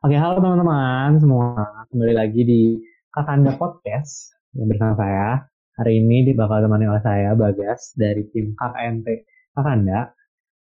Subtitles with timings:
[0.00, 1.60] Oke, halo teman-teman semua.
[1.92, 2.72] Kembali lagi di
[3.12, 5.44] Kakanda Podcast yang bersama saya.
[5.76, 10.08] Hari ini bakal temani oleh saya, Bagas, dari tim KKNT Kakanda.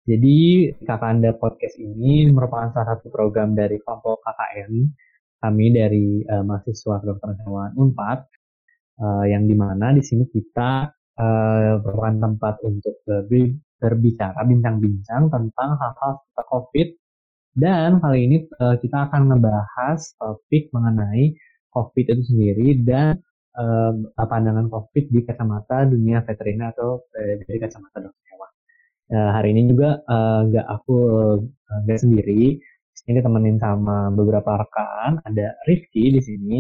[0.06, 4.94] Jadi, Kakanda Podcast ini merupakan salah satu program dari kelompok KKN.
[5.42, 8.20] Kami dari uh, mahasiswa kedokteran hewan UNPAD,
[9.02, 11.82] uh, yang di mana di sini kita uh,
[12.22, 13.02] tempat untuk
[13.82, 16.88] berbicara, bincang-bincang tentang hal-hal seputar COVID
[17.54, 21.38] dan kali ini uh, kita akan membahas topik mengenai
[21.70, 23.22] COVID itu sendiri dan
[23.54, 28.52] uh, pandangan COVID di kacamata dunia veteriner atau uh, dari kacamata dokter hewan.
[29.14, 30.02] Uh, hari ini juga
[30.50, 30.98] nggak uh, aku
[31.86, 32.58] nggak uh, sendiri.
[33.04, 35.20] Ini temenin sama beberapa rekan.
[35.28, 36.60] Ada Rifki di sini.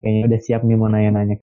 [0.00, 1.36] Kayaknya udah siap nih mau nanya-nanya.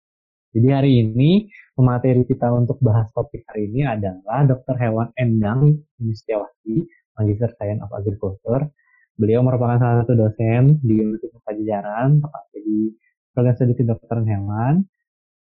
[0.56, 6.86] Jadi hari ini pemateri kita untuk bahas topik hari ini adalah Dokter Hewan Endang Setiawati
[7.16, 8.68] Magister Science of Agriculture.
[9.16, 12.92] Beliau merupakan salah satu dosen di Universitas Pajajaran, tepatnya di
[13.32, 14.74] program studi kedokteran hewan.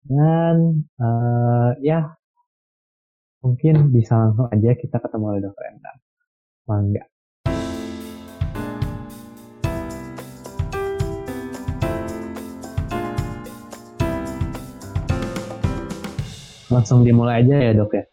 [0.00, 2.08] Dan uh, ya,
[3.44, 5.98] mungkin bisa langsung aja kita ketemu oleh dokter Endang.
[6.64, 7.04] Mangga.
[16.70, 18.09] Langsung dimulai aja ya dok ya.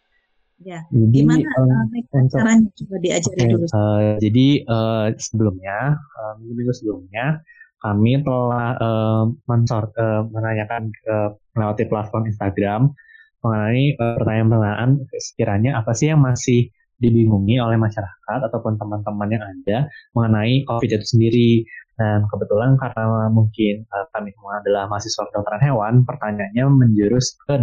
[0.58, 3.66] Ya, jadi, gimana uh, untuk, caranya coba diajari okay, dulu.
[3.70, 7.46] Uh, jadi uh, sebelumnya uh, minggu-minggu sebelumnya
[7.78, 11.16] kami telah uh, mensort uh, menanyakan ke
[11.54, 12.90] melewati platform Instagram
[13.38, 14.90] mengenai pertanyaan-pertanyaan
[15.22, 19.86] sekiranya apa sih yang masih dibingungi oleh masyarakat ataupun teman-teman yang ada
[20.18, 21.52] mengenai COVID itu sendiri.
[21.98, 27.58] Dan kebetulan karena mungkin uh, kami semua adalah mahasiswa kedokteran hewan, pertanyaannya menjurus ke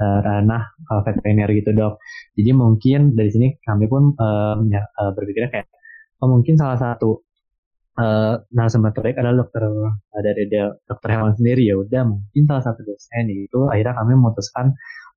[0.00, 2.00] uh, ranah uh, veteriner gitu dok.
[2.34, 5.66] Jadi mungkin dari sini kami pun uh, ya, uh, berpikirnya kayak
[6.22, 7.22] oh, mungkin salah satu
[7.98, 10.44] uh, narasumber terbaik adalah dokter uh, dari
[10.86, 14.66] dokter hewan sendiri ya udah mungkin salah satu dosen itu akhirnya kami memutuskan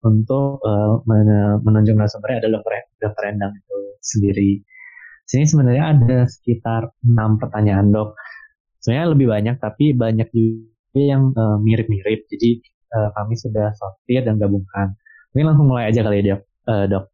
[0.05, 1.01] untuk uh,
[1.65, 4.51] menunjuk narasumbernya adalah dokter dokter Endang itu sendiri.
[5.27, 8.15] Sini sebenarnya ada sekitar enam pertanyaan dok.
[8.79, 12.23] Sebenarnya lebih banyak tapi banyak juga yang mirip-mirip.
[12.23, 14.95] Uh, Jadi uh, kami sudah sortir dan gabungkan.
[15.33, 16.41] Mungkin langsung mulai aja kali ya dok.
[16.67, 17.05] Uh, dok.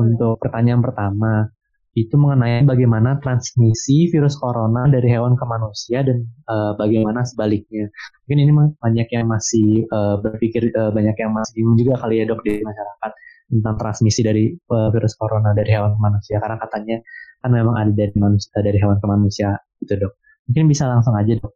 [0.00, 1.52] Untuk pertanyaan pertama
[1.92, 7.92] itu mengenai bagaimana transmisi virus corona dari hewan ke manusia dan uh, bagaimana sebaliknya.
[8.24, 12.24] Mungkin ini banyak yang masih uh, berpikir uh, banyak yang masih bingung juga kali ya
[12.24, 13.12] dok di masyarakat
[13.52, 16.96] tentang transmisi dari uh, virus corona dari hewan ke manusia karena katanya
[17.44, 19.48] kan memang ada dari manusia dari hewan ke manusia
[19.84, 20.12] gitu dok.
[20.48, 21.52] Mungkin bisa langsung aja dok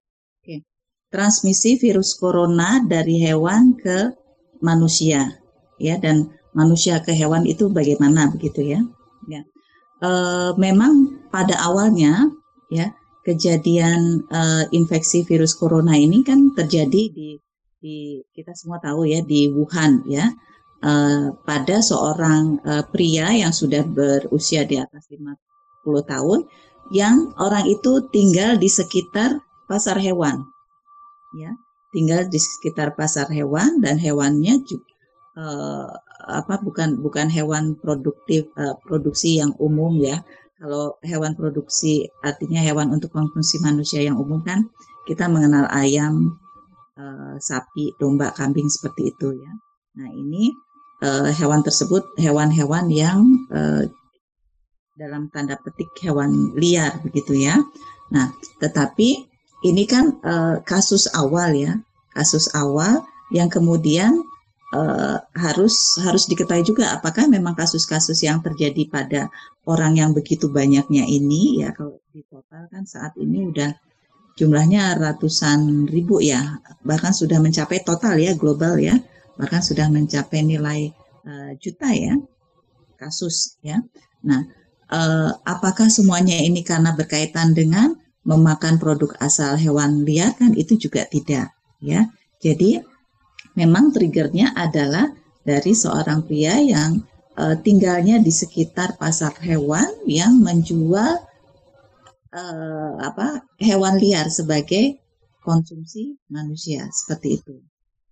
[1.10, 4.12] transmisi virus corona dari hewan ke
[4.62, 5.38] manusia
[5.78, 5.96] ya.
[6.00, 8.80] Dan manusia ke hewan itu bagaimana begitu ya.
[9.30, 9.42] Ya.
[10.02, 10.10] E,
[10.56, 12.30] memang pada awalnya
[12.72, 14.40] ya kejadian e,
[14.74, 17.38] infeksi virus corona ini kan terjadi di
[17.76, 20.32] di kita semua tahu ya di Wuhan ya.
[20.80, 20.92] E,
[21.44, 25.36] pada seorang e, pria yang sudah berusia di atas 50
[26.08, 26.40] tahun
[26.94, 30.46] yang orang itu tinggal di sekitar pasar hewan
[31.36, 31.52] ya.
[31.92, 34.96] Tinggal di sekitar pasar hewan dan hewannya juga
[35.36, 35.92] uh,
[36.26, 40.24] apa bukan bukan hewan produktif uh, produksi yang umum ya.
[40.56, 44.64] Kalau hewan produksi artinya hewan untuk konsumsi manusia yang umum kan
[45.04, 46.40] kita mengenal ayam
[46.96, 49.52] uh, sapi domba kambing seperti itu ya.
[50.00, 50.50] Nah ini
[51.04, 53.20] uh, hewan tersebut hewan-hewan yang
[53.52, 53.84] uh,
[54.96, 57.60] dalam tanda petik hewan liar begitu ya.
[58.08, 59.35] Nah tetapi
[59.66, 61.74] ini kan uh, kasus awal ya,
[62.14, 63.02] kasus awal
[63.34, 64.22] yang kemudian
[64.74, 69.20] uh, harus harus diketahui juga apakah memang kasus-kasus yang terjadi pada
[69.66, 73.70] orang yang begitu banyaknya ini ya kalau di total kan saat ini udah
[74.36, 76.60] jumlahnya ratusan ribu ya.
[76.84, 78.94] Bahkan sudah mencapai total ya global ya.
[79.36, 80.92] Bahkan sudah mencapai nilai
[81.26, 82.14] uh, juta ya
[82.96, 83.80] kasus ya.
[84.24, 84.44] Nah
[84.92, 91.06] uh, apakah semuanya ini karena berkaitan dengan memakan produk asal hewan liar kan itu juga
[91.06, 92.10] tidak ya.
[92.42, 92.82] Jadi
[93.54, 95.08] memang triggernya adalah
[95.46, 97.00] dari seorang pria yang
[97.38, 101.22] uh, tinggalnya di sekitar pasar hewan yang menjual
[102.34, 104.98] uh, apa hewan liar sebagai
[105.40, 107.54] konsumsi manusia seperti itu.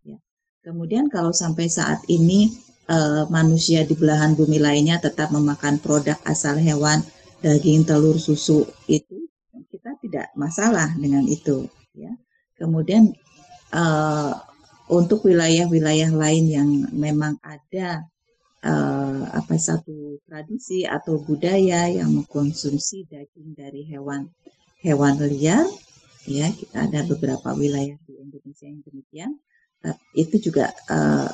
[0.06, 0.16] Ya.
[0.62, 2.54] Kemudian kalau sampai saat ini
[2.86, 7.02] uh, manusia di belahan bumi lainnya tetap memakan produk asal hewan,
[7.42, 9.23] daging, telur, susu itu
[9.84, 12.08] kita tidak masalah dengan itu ya
[12.56, 13.12] kemudian
[13.76, 14.32] uh,
[14.88, 18.08] untuk wilayah-wilayah lain yang memang ada
[18.64, 24.32] uh, apa satu tradisi atau budaya yang mengkonsumsi daging dari hewan
[24.80, 25.64] hewan liar,
[26.28, 29.30] ya kita ada beberapa wilayah di Indonesia yang demikian.
[30.16, 31.28] Itu juga uh,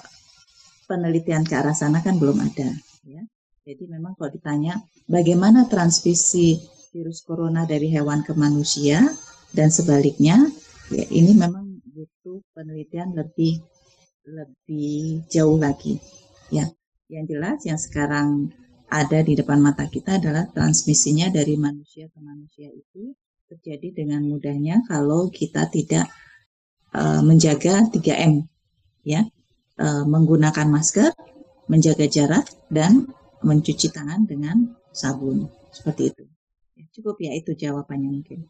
[0.91, 2.71] penelitian ke arah sana kan belum ada,
[3.07, 3.23] ya.
[3.63, 6.59] Jadi memang kalau ditanya bagaimana transmisi
[6.91, 9.03] virus corona dari hewan ke manusia
[9.55, 10.47] dan sebaliknya,
[10.91, 13.63] ya ini memang butuh penelitian lebih
[14.27, 15.99] lebih jauh lagi.
[16.51, 16.67] Ya,
[17.07, 18.51] yang jelas yang sekarang
[18.91, 23.15] ada di depan mata kita adalah transmisinya dari manusia ke manusia itu
[23.47, 26.11] terjadi dengan mudahnya kalau kita tidak
[26.95, 28.47] uh, menjaga 3M,
[29.07, 29.27] ya,
[29.79, 31.11] uh, menggunakan masker,
[31.71, 33.07] menjaga jarak dan
[33.43, 36.25] mencuci tangan dengan sabun seperti itu.
[37.01, 38.45] Cukup ya itu jawabannya mungkin.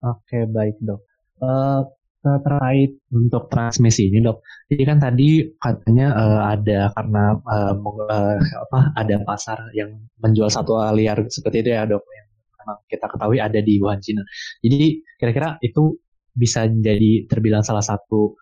[0.00, 1.04] Oke baik dok.
[1.40, 1.84] Uh,
[2.20, 4.40] terkait untuk transmisi ini dok.
[4.72, 10.92] Jadi kan tadi katanya uh, ada karena uh, uh, apa ada pasar yang menjual satwa
[10.96, 12.28] liar seperti itu ya dok yang
[12.60, 14.24] memang kita ketahui ada di Wuhan Cina.
[14.64, 15.96] Jadi kira-kira itu
[16.32, 18.36] bisa jadi terbilang salah satu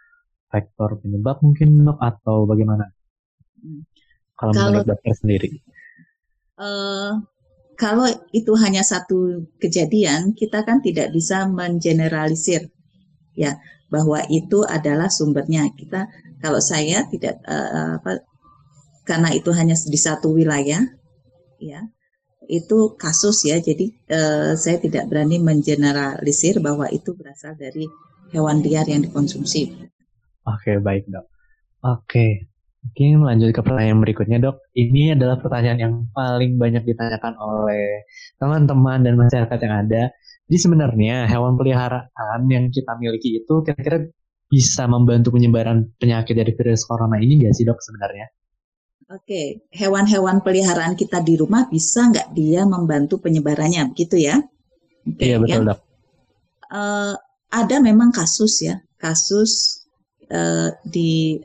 [0.51, 2.87] faktor penyebab mungkin dok atau bagaimana?
[3.59, 3.83] Hmm.
[4.39, 5.51] Kalau menurut dokter sendiri?
[6.59, 7.13] uh,
[7.79, 12.67] kalau itu hanya satu kejadian, kita kan tidak bisa mengeneralisir
[13.39, 13.55] ya
[13.87, 15.71] bahwa itu adalah sumbernya.
[15.79, 16.11] Kita
[16.43, 18.27] kalau saya tidak uh, apa
[19.07, 20.83] karena itu hanya di satu wilayah
[21.63, 21.87] ya
[22.51, 23.63] itu kasus ya.
[23.63, 27.87] Jadi uh, saya tidak berani mengeneralisir bahwa itu berasal dari
[28.35, 29.87] hewan liar yang dikonsumsi.
[30.43, 31.27] Oke, baik, Dok.
[31.87, 32.48] Oke.
[32.79, 34.63] Mungkin lanjut ke pertanyaan berikutnya dok.
[34.73, 38.07] Ini adalah pertanyaan yang paling banyak ditanyakan oleh
[38.39, 40.03] teman-teman dan masyarakat yang ada.
[40.49, 44.09] Jadi sebenarnya hewan peliharaan yang kita miliki itu kira-kira
[44.49, 48.27] bisa membantu penyebaran penyakit dari virus corona ini nggak sih dok sebenarnya?
[49.09, 54.37] Oke, hewan-hewan peliharaan kita di rumah bisa nggak dia membantu penyebarannya, begitu ya?
[55.05, 55.69] Oke, iya betul ya?
[55.73, 55.79] dok.
[56.69, 57.15] Uh,
[57.49, 59.85] ada memang kasus ya, kasus
[60.29, 61.41] uh, di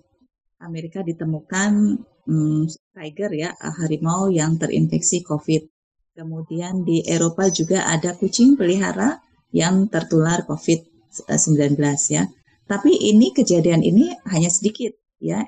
[0.64, 2.64] Amerika ditemukan hmm,
[2.96, 5.68] tiger ya harimau yang terinfeksi COVID.
[6.14, 9.20] Kemudian di Eropa juga ada kucing pelihara
[9.52, 11.76] yang tertular COVID-19
[12.10, 12.26] ya.
[12.64, 15.44] Tapi ini kejadian ini hanya sedikit ya,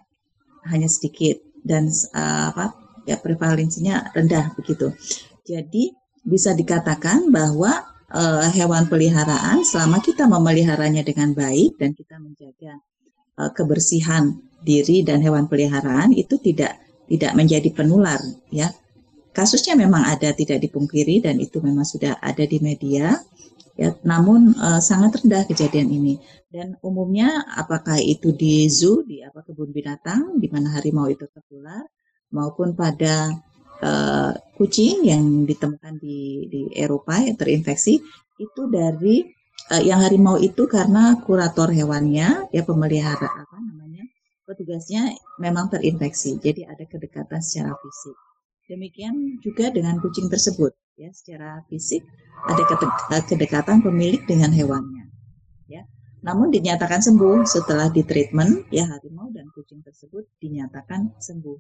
[0.67, 2.75] hanya sedikit dan uh, apa
[3.09, 4.93] ya prevalensinya rendah begitu.
[5.45, 5.93] Jadi
[6.25, 12.81] bisa dikatakan bahwa uh, hewan peliharaan selama kita memeliharanya dengan baik dan kita menjaga
[13.37, 18.17] uh, kebersihan diri dan hewan peliharaan itu tidak tidak menjadi penular
[18.49, 18.73] ya.
[19.35, 23.19] Kasusnya memang ada tidak dipungkiri dan itu memang sudah ada di media
[23.75, 26.15] ya namun uh, sangat rendah kejadian ini
[26.47, 31.83] dan umumnya apakah itu di zoo di apa kebun binatang di mana harimau itu tertular
[32.31, 33.35] maupun pada
[33.83, 37.99] uh, kucing yang ditemukan di di Eropa yang terinfeksi
[38.39, 39.27] itu dari
[39.75, 44.04] uh, yang harimau itu karena kurator hewannya ya pemelihara apa namanya
[44.45, 48.15] petugasnya memang terinfeksi jadi ada kedekatan secara fisik.
[48.65, 51.09] Demikian juga dengan kucing tersebut ya.
[51.13, 52.01] Secara fisik
[52.45, 52.63] ada
[53.13, 55.09] eh, kedekatan pemilik dengan hewannya
[55.69, 55.85] ya.
[56.25, 61.57] Namun dinyatakan sembuh setelah ditreatment ya harimau dan kucing tersebut dinyatakan sembuh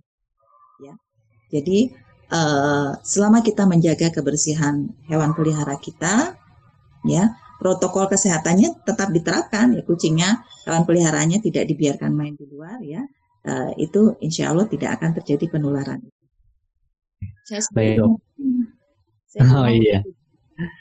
[0.81, 0.93] ya.
[1.53, 1.93] Jadi
[2.33, 6.33] uh, selama kita menjaga kebersihan hewan pelihara kita
[7.05, 13.01] ya protokol kesehatannya tetap diterapkan ya kucingnya hewan peliharaannya tidak dibiarkan main di luar ya
[13.49, 16.01] uh, itu insya Allah tidak akan terjadi penularan.
[17.45, 18.11] Saya Baik dok.
[19.29, 19.99] Saya oh iya.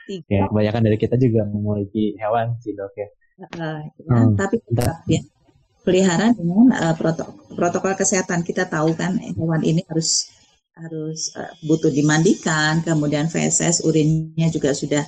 [0.06, 0.28] Tiga.
[0.30, 3.08] Ya, kebanyakan dari kita juga memiliki hewan sih dok ya.
[3.58, 4.36] Uh, ya hmm.
[4.36, 5.20] Tapi tetap ya
[5.84, 10.32] pelihara dengan uh, protokol, protokol kesehatan kita tahu kan hewan ini harus
[10.74, 15.04] harus uh, butuh dimandikan, kemudian feses urinnya juga sudah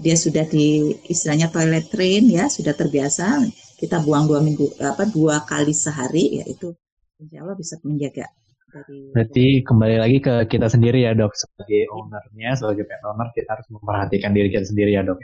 [0.00, 3.44] dia sudah di istilahnya toilet train ya sudah terbiasa.
[3.80, 6.72] Kita buang dua minggu apa dua kali sehari ya itu
[7.20, 8.28] insya Allah bisa menjaga
[8.70, 11.34] dari berarti kembali lagi ke kita sendiri ya dok?
[11.34, 15.18] Sebagai ownernya sebagai pet owner kita harus memperhatikan diri kita sendiri ya dok?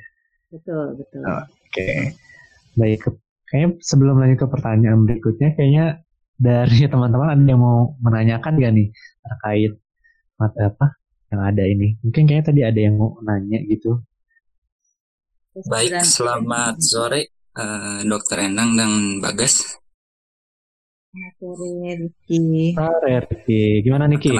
[0.51, 1.23] Betul betul.
[1.25, 1.49] Oke.
[1.73, 1.97] Okay.
[2.77, 3.09] baik
[3.49, 6.05] kayaknya sebelum lanjut ke pertanyaan berikutnya kayaknya
[6.37, 8.89] dari teman-teman ada yang mau menanyakan gak nih
[9.25, 9.73] terkait
[10.37, 10.87] apa
[11.33, 11.97] yang ada ini?
[12.05, 14.03] Mungkin kayaknya tadi ada yang mau nanya gitu
[15.57, 19.81] Baik, selamat sore uh, Dokter Endang dan Bagas.
[21.41, 22.77] Sore Rifki.
[22.77, 23.81] Sore Rifki.
[23.81, 24.37] Gimana Niki?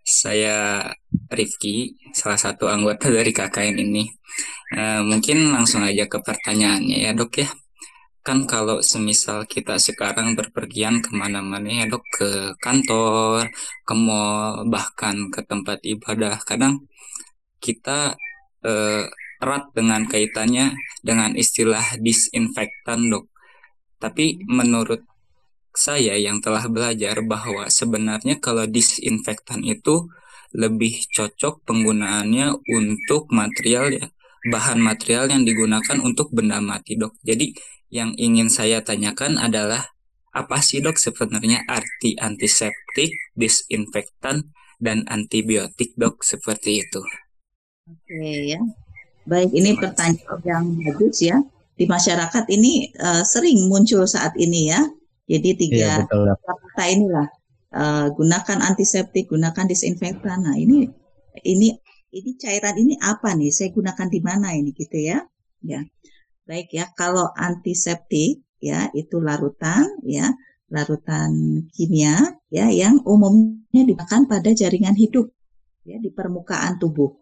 [0.00, 0.88] Saya
[1.28, 4.08] Rifki, salah satu anggota dari KKN ini.
[4.72, 7.52] Uh, mungkin langsung aja ke pertanyaannya ya dok ya.
[8.24, 13.52] Kan kalau semisal kita sekarang berpergian ke mana-mana ya dok, ke kantor,
[13.84, 16.88] ke mall, bahkan ke tempat ibadah, kadang
[17.60, 18.16] kita
[18.64, 19.04] uh,
[19.46, 20.74] erat dengan kaitannya
[21.06, 23.30] dengan istilah disinfektan dok.
[24.02, 25.06] Tapi menurut
[25.70, 30.10] saya yang telah belajar bahwa sebenarnya kalau disinfektan itu
[30.50, 34.06] lebih cocok penggunaannya untuk material ya
[34.50, 37.14] bahan material yang digunakan untuk benda mati dok.
[37.22, 37.54] Jadi
[37.94, 39.94] yang ingin saya tanyakan adalah
[40.34, 47.00] apa sih dok sebenarnya arti antiseptik, disinfektan, dan antibiotik dok seperti itu?
[47.86, 48.60] Oke ya,
[49.26, 51.36] baik ini pertanyaan yang bagus ya.
[51.76, 54.80] Di masyarakat ini uh, sering muncul saat ini ya.
[55.26, 57.26] Jadi tiga ya, kata inilah
[57.74, 60.46] uh, gunakan antiseptik, gunakan disinfektan.
[60.46, 60.86] Nah ini
[61.42, 61.74] ini
[62.14, 63.50] ini cairan ini apa nih?
[63.52, 65.20] Saya gunakan di mana ini gitu ya?
[65.66, 65.82] Ya,
[66.46, 66.88] baik ya.
[66.94, 70.32] Kalau antiseptik ya itu larutan ya
[70.72, 75.30] larutan kimia ya yang umumnya digunakan pada jaringan hidup
[75.86, 77.14] ya di permukaan tubuh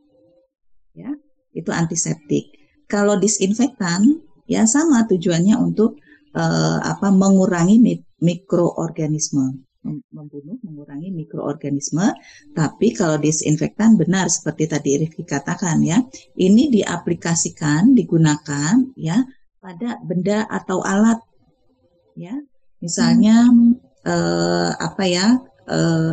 [0.96, 1.12] ya
[1.54, 2.50] itu antiseptik.
[2.90, 5.96] Kalau disinfektan ya sama tujuannya untuk
[6.36, 7.80] uh, apa mengurangi
[8.20, 9.64] mikroorganisme.
[9.84, 12.16] Membunuh mengurangi mikroorganisme.
[12.56, 16.00] Tapi kalau disinfektan benar seperti tadi Rifki katakan ya
[16.40, 19.20] ini diaplikasikan digunakan ya
[19.60, 21.20] pada benda atau alat.
[22.16, 22.32] Ya
[22.80, 23.72] misalnya hmm.
[24.08, 25.26] eh, apa ya
[25.68, 26.12] eh,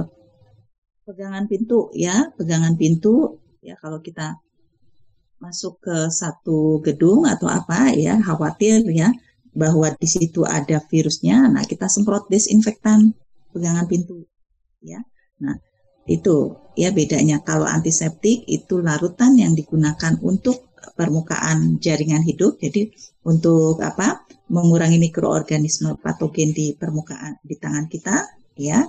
[1.08, 3.40] pegangan pintu ya pegangan pintu.
[3.62, 4.42] Ya kalau kita
[5.42, 9.10] masuk ke satu gedung atau apa ya khawatir ya
[9.52, 13.18] bahwa di situ ada virusnya nah kita semprot desinfektan
[13.52, 14.24] pegangan pintu
[14.82, 15.00] ya.
[15.44, 15.56] Nah
[16.10, 17.44] itu ya bedanya.
[17.46, 22.90] Kalau antiseptik itu larutan yang digunakan untuk permukaan jaringan hidup jadi
[23.22, 28.26] untuk apa mengurangi mikroorganisme patogen di permukaan di tangan kita
[28.58, 28.82] ya.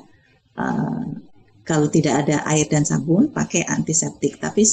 [0.56, 1.20] Uh,
[1.62, 4.42] kalau tidak ada air dan sabun pakai antiseptik.
[4.42, 4.66] Tapi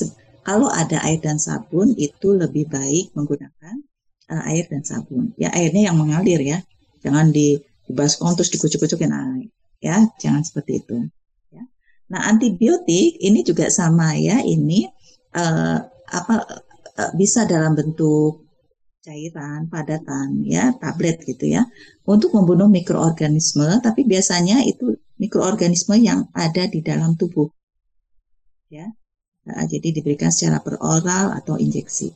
[0.44, 3.76] kalau ada air dan sabun itu lebih baik menggunakan
[4.30, 5.34] uh, air dan sabun.
[5.36, 6.60] Ya airnya yang mengalir ya,
[7.04, 9.50] jangan di, dibaskom terus dikucuk-kucukin air.
[9.80, 11.08] Ya, jangan seperti itu.
[11.52, 11.64] Ya.
[12.12, 14.88] Nah antibiotik ini juga sama ya, ini
[15.36, 15.80] uh,
[16.10, 16.36] apa
[17.00, 18.48] uh, bisa dalam bentuk
[19.00, 21.64] cairan, padatan, ya tablet gitu ya,
[22.04, 23.80] untuk membunuh mikroorganisme.
[23.80, 27.48] Tapi biasanya itu mikroorganisme yang ada di dalam tubuh.
[28.70, 28.86] Ya,
[29.50, 32.14] Nah, jadi diberikan secara peroral atau injeksi.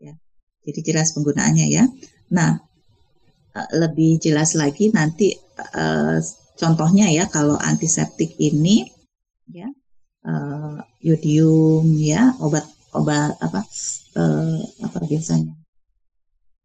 [0.00, 0.16] Ya.
[0.64, 1.84] Jadi jelas penggunaannya ya.
[2.32, 2.56] Nah,
[3.52, 5.36] eh, lebih jelas lagi nanti
[5.76, 6.16] uh,
[6.56, 8.88] contohnya ya kalau antiseptik ini
[9.50, 9.68] ya
[10.24, 12.64] uh, yodium ya obat
[12.94, 13.60] obat apa
[14.16, 15.54] uh, apa biasanya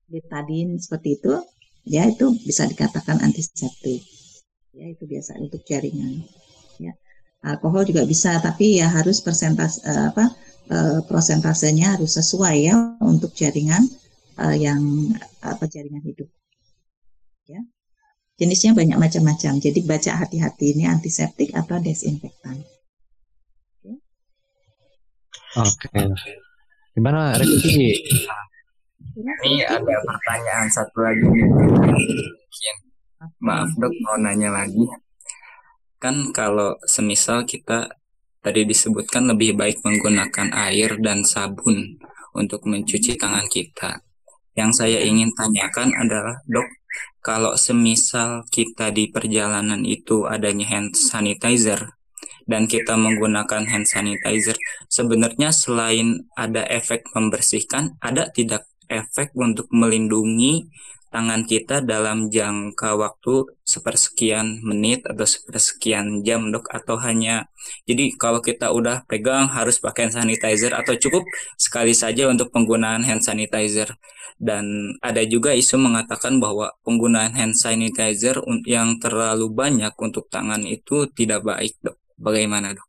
[0.09, 1.33] betadin seperti itu
[1.85, 4.01] ya itu bisa dikatakan antiseptik
[4.73, 6.25] ya itu biasa untuk jaringan
[7.45, 10.25] alkohol juga bisa tapi ya harus persentase uh, apa
[10.71, 13.83] uh, prosentasenya harus sesuai ya untuk jaringan
[14.39, 14.81] uh, yang
[15.43, 16.27] apa jaringan hidup.
[17.47, 17.61] Ya.
[18.39, 19.59] Jenisnya banyak macam-macam.
[19.59, 22.63] Jadi baca hati-hati ini antiseptik atau desinfektan.
[25.57, 25.89] Oke.
[25.89, 26.05] Okay.
[26.93, 27.95] gimana Reki
[29.49, 31.47] ini ada pertanyaan satu lagi nih
[33.39, 34.83] maaf dok mau nanya lagi
[35.99, 37.91] kan kalau semisal kita
[38.39, 41.99] tadi disebutkan lebih baik menggunakan air dan sabun
[42.31, 43.99] untuk mencuci tangan kita.
[44.55, 46.67] Yang saya ingin tanyakan adalah, dok,
[47.19, 51.99] kalau semisal kita di perjalanan itu adanya hand sanitizer
[52.49, 54.55] dan kita menggunakan hand sanitizer,
[54.87, 60.65] sebenarnya selain ada efek membersihkan, ada tidak efek untuk melindungi
[61.09, 67.49] tangan kita dalam jangka waktu sepersekian menit atau sepersekian jam dok atau hanya
[67.83, 71.23] jadi kalau kita udah pegang harus pakai hand sanitizer atau cukup
[71.59, 73.93] sekali saja untuk penggunaan hand sanitizer.
[74.39, 81.11] Dan ada juga isu mengatakan bahwa penggunaan hand sanitizer yang terlalu banyak untuk tangan itu
[81.11, 81.99] tidak baik dok.
[82.15, 82.87] Bagaimana dok?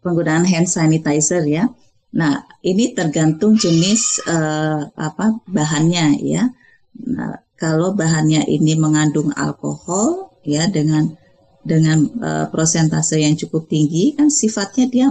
[0.00, 1.68] Penggunaan hand sanitizer ya.
[2.16, 6.48] Nah ini tergantung jenis uh, apa bahannya ya
[6.96, 11.14] Nah, kalau bahannya ini mengandung alkohol ya dengan
[11.60, 15.08] dengan uh, prosentase yang cukup tinggi kan sifatnya dia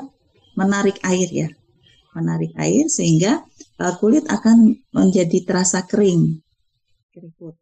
[0.58, 1.50] menarik air ya.
[2.18, 3.46] Menarik air sehingga
[3.80, 6.42] uh, kulit akan menjadi terasa kering.
[7.14, 7.56] Keriput.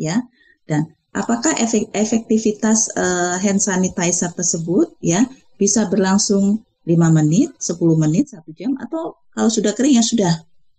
[0.00, 0.24] Ya.
[0.66, 5.22] Dan apakah efek, efektivitas uh, hand sanitizer tersebut ya
[5.60, 10.32] bisa berlangsung 5 menit, 10 menit, 1 jam atau kalau sudah kering ya sudah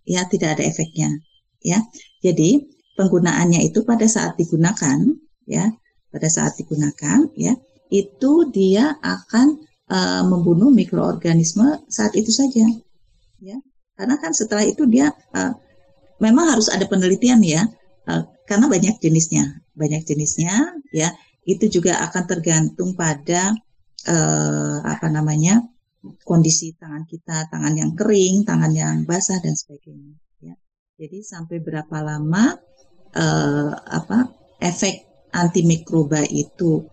[0.04, 1.22] ya tidak ada efeknya
[1.62, 1.80] ya.
[2.18, 2.66] Jadi
[2.98, 4.98] penggunaannya itu pada saat digunakan
[5.46, 5.70] ya,
[6.10, 7.54] pada saat digunakan ya,
[7.88, 12.66] itu dia akan uh, membunuh mikroorganisme saat itu saja.
[13.38, 13.56] Ya.
[13.94, 15.54] Karena kan setelah itu dia uh,
[16.18, 17.62] memang harus ada penelitian ya,
[18.10, 21.14] uh, karena banyak jenisnya, banyak jenisnya ya.
[21.48, 23.56] Itu juga akan tergantung pada
[24.04, 25.64] uh, apa namanya
[26.22, 30.14] kondisi tangan kita, tangan yang kering, tangan yang basah dan sebagainya.
[30.98, 32.58] Jadi sampai berapa lama
[33.14, 36.90] uh, apa efek antimikroba itu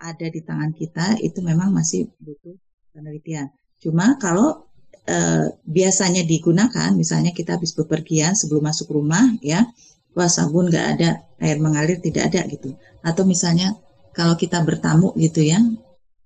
[0.00, 2.56] ada di tangan kita itu memang masih butuh
[2.96, 3.52] penelitian.
[3.84, 4.64] Cuma kalau
[5.04, 9.68] uh, biasanya digunakan, misalnya kita habis bepergian sebelum masuk rumah ya,
[10.16, 12.72] wah sabun nggak ada, air mengalir tidak ada gitu.
[13.04, 13.76] Atau misalnya
[14.16, 15.60] kalau kita bertamu gitu ya,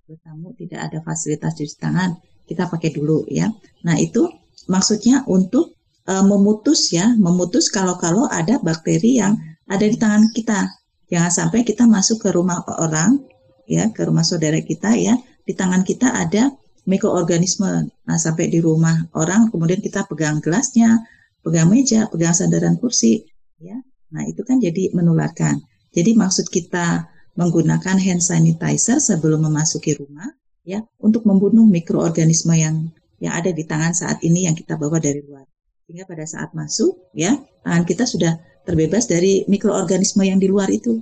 [0.07, 2.15] bertamu tidak ada fasilitas cuci tangan,
[2.47, 3.51] kita pakai dulu ya.
[3.83, 4.23] Nah itu
[4.71, 5.78] maksudnya untuk
[6.09, 9.37] e, memutus ya, memutus kalau-kalau ada bakteri yang
[9.69, 10.65] ada di tangan kita.
[11.13, 13.21] Jangan sampai kita masuk ke rumah orang
[13.69, 15.13] ya, ke rumah saudara kita ya,
[15.45, 16.49] di tangan kita ada
[16.89, 17.93] mikroorganisme.
[18.09, 21.05] Nah sampai di rumah orang kemudian kita pegang gelasnya,
[21.45, 23.25] pegang meja, pegang sandaran kursi
[23.61, 23.77] ya.
[24.13, 25.61] Nah itu kan jadi menularkan.
[25.93, 30.29] Jadi maksud kita menggunakan hand sanitizer sebelum memasuki rumah
[30.61, 35.25] ya untuk membunuh mikroorganisme yang yang ada di tangan saat ini yang kita bawa dari
[35.25, 35.48] luar.
[35.89, 37.33] Sehingga pada saat masuk ya
[37.65, 41.01] tangan kita sudah terbebas dari mikroorganisme yang di luar itu.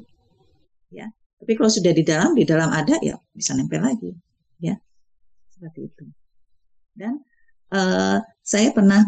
[0.87, 1.11] Ya.
[1.43, 4.15] Tapi kalau sudah di dalam, di dalam ada ya bisa nempel lagi.
[4.63, 4.79] Ya.
[5.51, 6.07] Seperti itu.
[6.95, 7.19] Dan
[7.75, 9.03] uh, saya pernah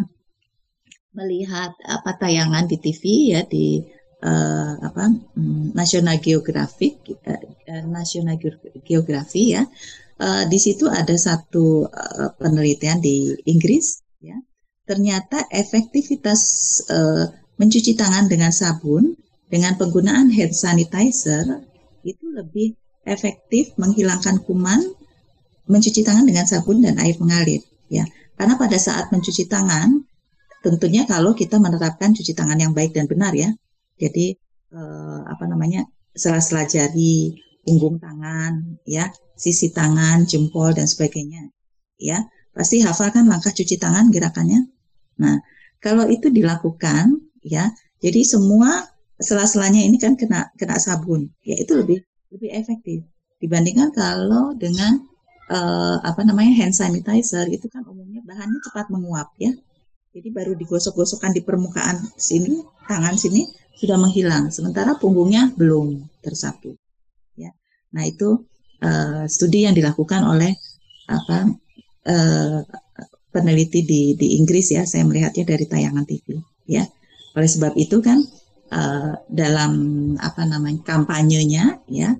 [1.15, 3.79] melihat apa tayangan di TV ya di
[4.19, 5.07] uh, apa
[5.39, 8.35] um, National Geographic uh, National
[8.83, 9.63] Geography ya
[10.19, 14.35] uh, di situ ada satu uh, penelitian di Inggris ya
[14.89, 16.41] ternyata efektivitas
[16.89, 17.29] uh,
[17.61, 19.13] mencuci tangan dengan sabun
[19.45, 21.61] dengan penggunaan hand sanitizer
[22.01, 22.73] itu lebih
[23.05, 24.81] efektif menghilangkan kuman
[25.69, 27.61] mencuci tangan dengan sabun dan air mengalir
[27.93, 30.01] ya karena pada saat mencuci tangan
[30.65, 33.53] tentunya kalau kita menerapkan cuci tangan yang baik dan benar ya
[34.01, 34.33] jadi
[34.73, 35.85] eh, apa namanya
[36.15, 39.07] sela-sela jari, punggung tangan, ya,
[39.39, 41.47] sisi tangan, jempol dan sebagainya.
[41.99, 44.67] Ya, pasti hafalkan langkah cuci tangan gerakannya.
[45.19, 45.37] Nah,
[45.83, 48.87] kalau itu dilakukan, ya, jadi semua
[49.19, 51.99] sela-selanya ini kan kena kena sabun, ya itu lebih
[52.31, 53.03] lebih efektif
[53.39, 54.99] dibandingkan kalau dengan
[55.51, 59.51] uh, apa namanya hand sanitizer itu kan umumnya bahannya cepat menguap ya.
[60.09, 63.45] Jadi baru digosok-gosokkan di permukaan sini, tangan sini,
[63.77, 66.73] sudah menghilang, sementara punggungnya belum tersapu.
[67.37, 67.53] Ya,
[67.93, 68.41] nah itu
[68.81, 70.57] uh, studi yang dilakukan oleh
[71.05, 71.53] apa
[72.09, 72.59] uh,
[73.29, 76.37] peneliti di di Inggris ya, saya melihatnya dari tayangan TV.
[76.69, 76.85] Ya,
[77.33, 78.21] oleh sebab itu kan
[78.73, 79.71] uh, dalam
[80.21, 82.13] apa namanya kampanyenya ya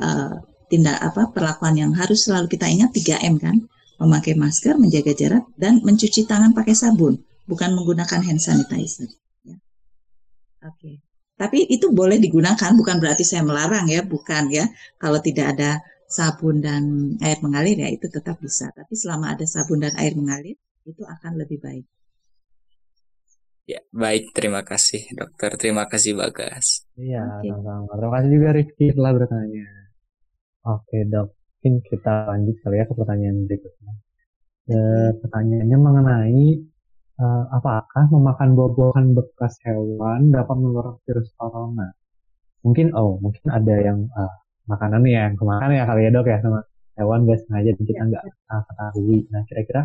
[0.00, 0.40] uh,
[0.72, 3.56] tindak apa perlakuan yang harus selalu kita ingat 3M kan
[4.00, 9.12] memakai masker, menjaga jarak, dan mencuci tangan pakai sabun, bukan menggunakan hand sanitizer.
[9.44, 9.52] Oke.
[10.64, 10.94] Okay.
[11.36, 14.68] Tapi itu boleh digunakan, bukan berarti saya melarang ya, bukan ya.
[15.00, 18.74] Kalau tidak ada sabun dan air mengalir ya itu tetap bisa.
[18.74, 21.86] Tapi selama ada sabun dan air mengalir itu akan lebih baik.
[23.70, 24.34] Ya, baik.
[24.34, 25.54] Terima kasih, dokter.
[25.54, 26.90] Terima kasih, Bagas.
[26.98, 27.54] Iya, okay.
[27.54, 27.94] sama-sama.
[27.94, 29.66] Terima kasih juga Rifki telah bertanya.
[30.66, 31.38] Oke, dok.
[31.38, 33.94] Mungkin kita lanjut kali ya ke pertanyaan berikutnya.
[34.70, 35.18] Okay.
[35.18, 36.46] pertanyaannya mengenai
[37.18, 41.90] uh, apakah memakan buah-buahan bekas hewan dapat menular virus corona?
[42.62, 44.34] Mungkin oh mungkin ada yang uh,
[44.70, 46.62] makanan yang kemakan ya kali ya dok ya sama
[46.94, 49.18] hewan gak sengaja dan kita nggak uh, ketahui.
[49.34, 49.82] Nah kira-kira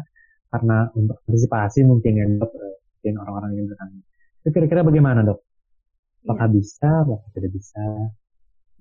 [0.53, 4.01] karena untuk antisipasi mungkin ya dok uh, mungkin orang-orang yang bertanya.
[4.45, 5.39] Itu kira-kira bagaimana dok?
[6.25, 6.53] Apakah ya.
[6.53, 6.89] bisa?
[7.01, 7.83] Apakah tidak bisa?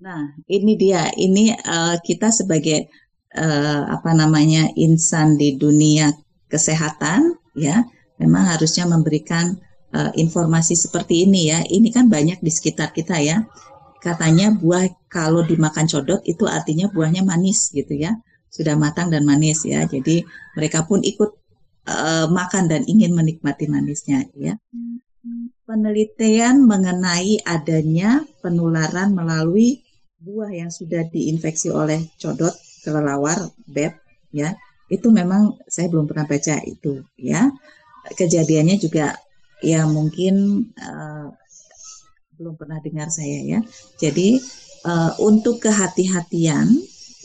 [0.05, 2.85] Nah ini dia ini uh, kita sebagai
[3.33, 6.13] uh, apa namanya insan di dunia
[6.45, 7.81] kesehatan ya
[8.21, 9.57] memang harusnya memberikan
[9.95, 11.59] uh, informasi seperti ini ya.
[11.63, 13.43] Ini kan banyak di sekitar kita ya.
[14.05, 18.13] Katanya buah kalau dimakan codot itu artinya buahnya manis gitu ya.
[18.53, 19.89] Sudah matang dan manis ya.
[19.89, 20.21] Jadi
[20.53, 21.33] mereka pun ikut
[21.89, 24.53] uh, makan dan ingin menikmati manisnya ya.
[25.65, 29.81] Penelitian mengenai adanya penularan melalui
[30.21, 32.53] buah yang sudah diinfeksi oleh codot
[32.85, 33.97] kelelawar beb
[34.29, 34.53] ya
[34.89, 37.49] itu memang saya belum pernah baca itu ya
[38.13, 39.17] kejadiannya juga
[39.65, 41.33] ya mungkin uh,
[42.35, 43.59] belum pernah dengar saya ya.
[43.99, 44.39] Jadi
[44.85, 46.67] uh, untuk kehati-hatian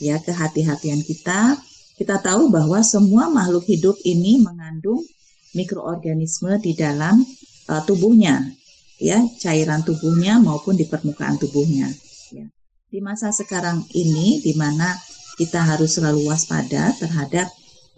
[0.00, 1.60] ya kehati-hatian kita
[2.00, 5.04] kita tahu bahwa semua makhluk hidup ini mengandung
[5.52, 7.20] mikroorganisme di dalam
[7.68, 8.56] uh, tubuhnya
[8.96, 11.92] ya cairan tubuhnya maupun di permukaan tubuhnya
[12.32, 12.46] ya.
[12.90, 14.96] Di masa sekarang ini di mana
[15.40, 17.48] kita harus selalu waspada terhadap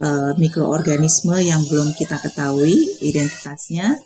[0.03, 3.99] uh, mikroorganisme yang belum kita ketahui identitasnya,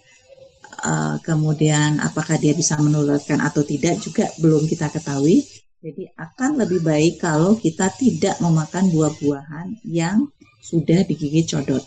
[0.86, 5.42] uh, kemudian apakah dia bisa menularkan atau tidak juga belum kita ketahui.
[5.82, 10.30] Jadi akan lebih baik kalau kita tidak memakan buah-buahan yang
[10.62, 11.82] sudah digigit codot.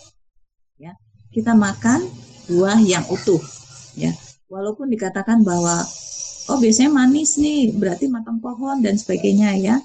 [0.80, 0.96] Ya,
[1.32, 2.08] kita makan
[2.48, 3.42] buah yang utuh.
[3.98, 4.16] Ya,
[4.48, 5.84] walaupun dikatakan bahwa
[6.50, 9.76] oh biasanya manis nih berarti matang pohon dan sebagainya ya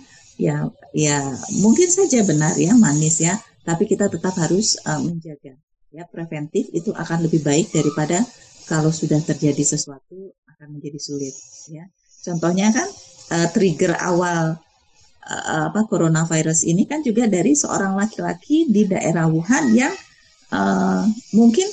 [0.40, 1.20] ya ya
[1.61, 5.55] mungkin saja benar ya manis ya tapi kita tetap harus uh, menjaga
[5.94, 8.24] ya preventif itu akan lebih baik daripada
[8.64, 11.35] kalau sudah terjadi sesuatu akan menjadi sulit
[11.68, 11.85] ya
[12.24, 12.88] contohnya kan
[13.35, 14.57] uh, trigger awal
[15.24, 19.94] uh, apa coronavirus ini kan juga dari seorang laki-laki di daerah Wuhan yang
[20.53, 21.05] uh,
[21.37, 21.68] mungkin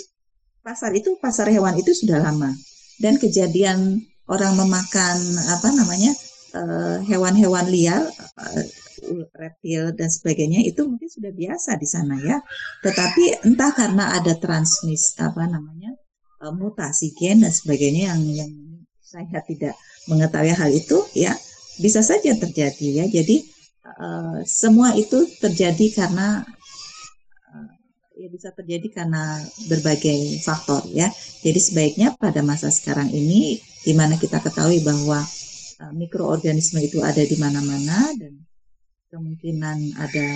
[0.62, 2.52] pasar itu pasar hewan itu sudah lama
[3.02, 5.18] dan kejadian orang memakan
[5.52, 6.14] apa namanya
[7.08, 8.04] hewan-hewan uh, liar,
[8.38, 8.64] uh,
[9.34, 12.38] reptil dan sebagainya itu mungkin sudah biasa di sana ya.
[12.84, 15.96] Tetapi entah karena ada transmis apa namanya
[16.42, 18.52] uh, mutasi gen dan sebagainya yang yang
[19.00, 19.78] saya tidak
[20.10, 21.38] mengetahui hal itu ya
[21.78, 23.06] bisa saja terjadi ya.
[23.08, 23.46] Jadi
[23.86, 26.42] uh, semua itu terjadi karena
[28.22, 31.10] ya bisa terjadi karena berbagai faktor ya.
[31.42, 35.26] Jadi sebaiknya pada masa sekarang ini di mana kita ketahui bahwa
[35.82, 38.46] uh, mikroorganisme itu ada di mana-mana dan
[39.10, 40.28] kemungkinan ada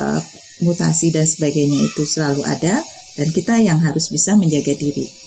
[0.00, 0.20] uh,
[0.64, 2.80] mutasi dan sebagainya itu selalu ada
[3.12, 5.21] dan kita yang harus bisa menjaga diri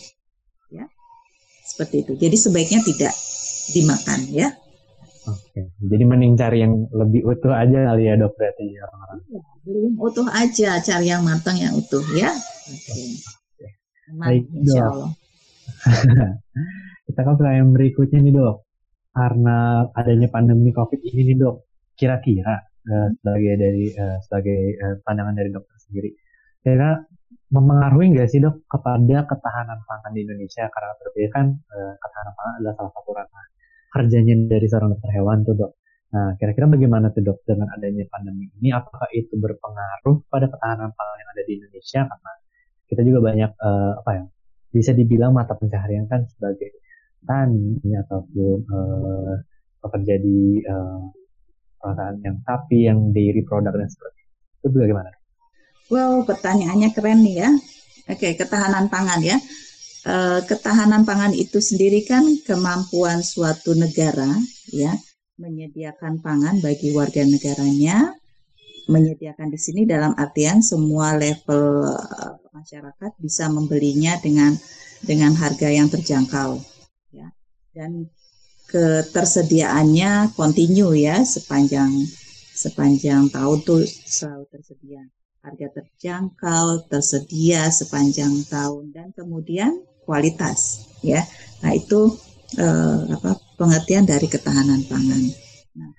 [1.76, 2.14] seperti itu.
[2.16, 3.14] Jadi sebaiknya tidak
[3.76, 4.48] dimakan ya.
[5.28, 5.76] Oke.
[5.84, 9.20] Jadi mending cari yang lebih utuh aja kali ya dok berarti ya orang-orang.
[9.28, 9.42] Ya,
[10.00, 10.70] utuh aja.
[10.80, 12.32] Cari yang matang yang utuh ya.
[12.72, 13.04] Oke.
[14.16, 15.12] Baik, insya Allah.
[17.10, 18.64] Kita kan yang berikutnya nih dok.
[19.12, 21.68] Karena adanya pandemi COVID ini nih dok,
[22.00, 26.10] kira-kira uh, sebagai dari uh, sebagai uh, pandangan dari dokter sendiri,
[26.60, 27.00] kira
[27.54, 30.66] mempengaruhi nggak sih dok kepada ketahanan pangan di Indonesia?
[30.70, 33.46] Karena terpilih kan uh, ketahanan pangan adalah salah satu ranah
[33.96, 35.72] kerjanya dari seorang dokter hewan tuh dok.
[36.16, 38.70] Nah, kira-kira bagaimana tuh dok dengan adanya pandemi ini?
[38.72, 42.02] Apakah itu berpengaruh pada ketahanan pangan yang ada di Indonesia?
[42.08, 42.32] Karena
[42.86, 44.24] kita juga banyak uh, apa ya
[44.76, 46.84] bisa dibilang mata pencaharian kan sebagai
[47.24, 49.36] petani ataupun uh,
[49.82, 51.10] pekerja di uh,
[51.80, 54.22] perusahaan yang sapi, yang dairy product dan seperti.
[54.66, 55.15] Itu bagaimana?
[55.92, 57.50] Well, pertanyaannya keren nih ya.
[58.10, 59.38] Oke, ketahanan pangan ya.
[60.06, 64.30] Uh, ketahanan pangan itu sendiri kan kemampuan suatu negara
[64.70, 64.94] ya
[65.42, 68.14] menyediakan pangan bagi warga negaranya,
[68.86, 74.54] menyediakan di sini dalam artian semua level uh, masyarakat bisa membelinya dengan
[75.02, 76.76] dengan harga yang terjangkau
[77.76, 78.08] dan
[78.72, 81.92] ketersediaannya kontinu ya sepanjang
[82.56, 85.04] sepanjang tahun tuh selalu tersedia
[85.46, 91.22] harga terjangkau tersedia sepanjang tahun dan kemudian kualitas ya.
[91.62, 92.18] Nah itu
[92.58, 95.22] eh, apa pengertian dari ketahanan pangan.
[95.78, 95.92] Nah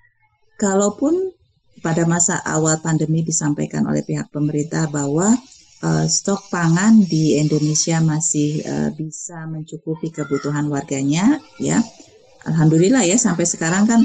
[0.59, 1.37] kalaupun
[1.81, 5.37] pada masa awal pandemi disampaikan oleh pihak pemerintah bahwa
[5.85, 11.79] uh, stok pangan di Indonesia masih uh, bisa mencukupi kebutuhan warganya ya
[12.49, 14.01] alhamdulillah ya sampai sekarang kan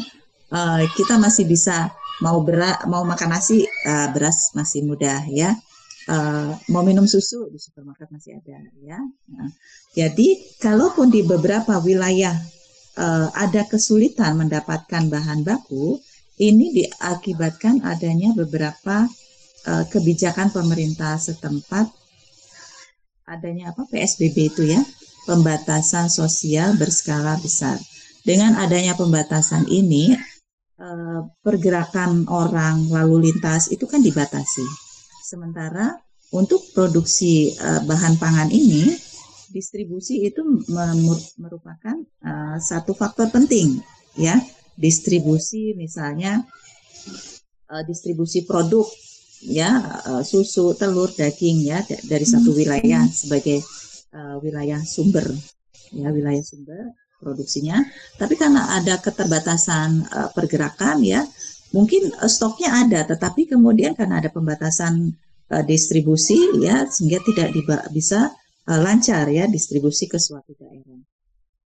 [0.51, 2.39] uh, kita masih bisa mau
[2.87, 5.57] mau makan nasi uh, beras masih mudah ya.
[6.09, 8.97] Uh, mau minum susu di supermarket masih ada ya.
[9.29, 9.49] Nah,
[9.93, 12.33] jadi kalaupun di beberapa wilayah
[12.97, 16.01] uh, ada kesulitan mendapatkan bahan baku
[16.41, 19.05] ini diakibatkan adanya beberapa
[19.69, 21.89] uh, kebijakan pemerintah setempat.
[23.29, 23.85] Adanya apa?
[23.85, 24.81] PSBB itu ya.
[25.29, 27.77] Pembatasan sosial berskala besar.
[28.25, 30.17] Dengan adanya pembatasan ini
[30.81, 34.65] uh, pergerakan orang lalu lintas itu kan dibatasi.
[35.21, 36.01] Sementara
[36.33, 38.89] untuk produksi uh, bahan pangan ini
[39.53, 40.41] distribusi itu
[41.37, 43.83] merupakan uh, satu faktor penting
[44.15, 44.39] ya
[44.79, 46.43] distribusi misalnya
[47.87, 48.83] distribusi produk
[49.41, 52.59] ya uh, susu, telur, daging ya dari satu hmm.
[52.61, 53.59] wilayah sebagai
[54.13, 55.25] uh, wilayah sumber
[55.89, 57.77] ya wilayah sumber produksinya.
[58.17, 61.21] Tapi karena ada keterbatasan uh, pergerakan ya,
[61.71, 65.13] mungkin uh, stoknya ada, tetapi kemudian karena ada pembatasan
[65.53, 67.53] uh, distribusi ya sehingga tidak
[67.93, 68.33] bisa
[68.65, 70.99] uh, lancar ya distribusi ke suatu daerah.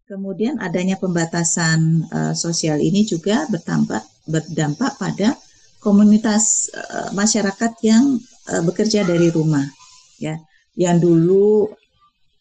[0.06, 5.34] Kemudian adanya pembatasan uh, sosial ini juga berdampak berdampak pada
[5.82, 8.22] komunitas uh, masyarakat yang
[8.54, 9.65] uh, bekerja dari rumah
[10.18, 10.38] ya
[10.74, 11.70] yang dulu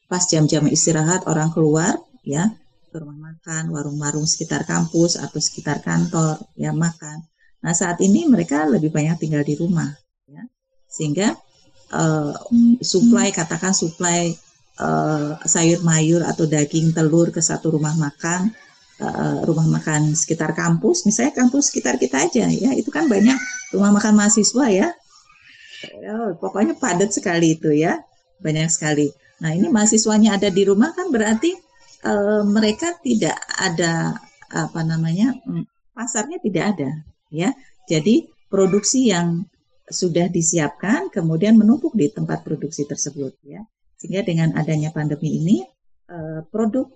[0.09, 2.53] pas jam-jam istirahat orang keluar ya
[2.95, 7.27] ke rumah makan warung-warung sekitar kampus atau sekitar kantor ya makan.
[7.67, 9.91] Nah saat ini mereka lebih banyak tinggal di rumah
[10.31, 10.47] ya.
[10.87, 11.35] Sehingga
[11.91, 12.39] uh,
[12.79, 14.31] supply katakan supply
[14.79, 18.55] uh, sayur mayur atau daging telur ke satu rumah makan
[19.03, 23.35] uh, rumah makan sekitar kampus misalnya kampus sekitar kita aja ya itu kan banyak
[23.75, 24.95] rumah makan mahasiswa ya.
[26.15, 27.99] Oh, pokoknya padat sekali itu ya
[28.39, 29.11] banyak sekali.
[29.43, 31.64] Nah ini mahasiswanya ada di rumah kan berarti
[32.05, 34.15] uh, mereka tidak ada
[34.53, 35.65] apa namanya mm,
[35.97, 36.91] pasarnya tidak ada
[37.33, 37.51] ya.
[37.85, 39.45] Jadi produksi yang
[39.85, 43.61] sudah disiapkan kemudian menumpuk di tempat produksi tersebut ya.
[44.01, 45.57] Sehingga dengan adanya pandemi ini
[46.09, 46.89] eh, produk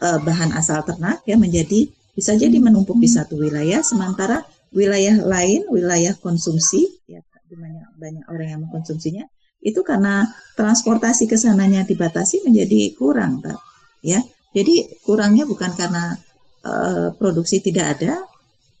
[0.00, 4.42] eh, bahan asal ternak ya menjadi bisa jadi menumpuk di satu wilayah sementara
[4.74, 9.24] wilayah lain wilayah konsumsi ya banyak banyak orang yang mengkonsumsinya
[9.64, 13.56] itu karena transportasi ke sananya dibatasi menjadi kurang Pak
[14.04, 14.20] ya
[14.56, 16.16] jadi kurangnya bukan karena
[16.64, 18.24] uh, produksi tidak ada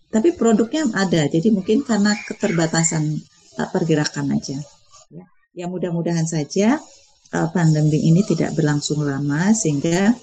[0.08, 1.28] tapi produknya ada.
[1.28, 3.04] Jadi mungkin karena keterbatasan
[3.60, 4.56] uh, pergerakan aja.
[5.12, 6.80] Ya, ya mudah-mudahan saja
[7.36, 10.16] uh, pandemi ini tidak berlangsung lama sehingga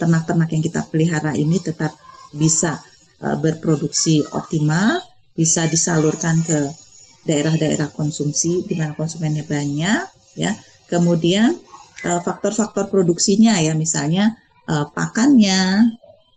[0.00, 1.92] ternak-ternak yang kita pelihara ini tetap
[2.32, 2.80] bisa
[3.20, 5.04] berproduksi optimal
[5.36, 6.64] bisa disalurkan ke
[7.28, 10.08] daerah-daerah konsumsi di mana konsumennya banyak
[10.40, 10.56] ya.
[10.88, 11.60] Kemudian
[12.00, 14.40] faktor-faktor produksinya ya misalnya
[14.70, 15.90] uh, pakannya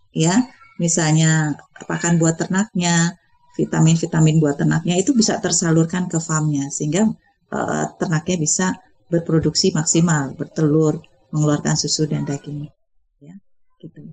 [0.09, 0.35] ya
[0.81, 1.53] misalnya
[1.85, 3.17] pakan buat ternaknya,
[3.53, 7.05] vitamin-vitamin buat ternaknya itu bisa tersalurkan ke farmnya sehingga
[7.53, 8.67] uh, ternaknya bisa
[9.11, 12.65] berproduksi maksimal, bertelur, mengeluarkan susu dan daging.
[13.21, 13.37] Ya,
[13.77, 14.09] gitu.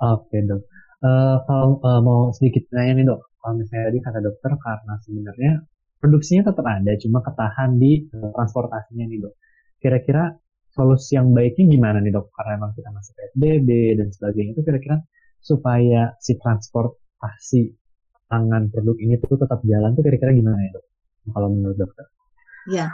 [0.00, 0.68] Oke dok.
[1.04, 5.52] Uh, kalau uh, mau sedikit nanya nih dok, kalau misalnya tadi kata dokter karena sebenarnya
[6.00, 9.34] produksinya tetap ada, cuma ketahan di transportasinya nih dok.
[9.80, 10.32] Kira-kira
[10.74, 12.34] solusi yang baiknya gimana nih dok?
[12.34, 13.68] Karena emang kita masih PSBB
[14.02, 14.96] dan sebagainya itu kira-kira
[15.38, 17.62] supaya si transportasi
[18.26, 20.84] tangan produk ini tuh tetap jalan tuh kira-kira gimana ya dok?
[21.30, 22.06] Kalau menurut dokter?
[22.68, 22.86] Ya,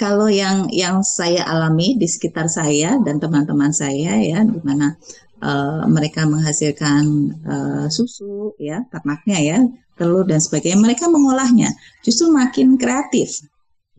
[0.00, 4.96] kalau yang yang saya alami di sekitar saya dan teman-teman saya ya, di mana
[5.44, 7.04] uh, mereka menghasilkan
[7.44, 9.58] uh, susu ya ternaknya ya
[10.00, 11.68] telur dan sebagainya, mereka mengolahnya
[12.00, 13.44] justru makin kreatif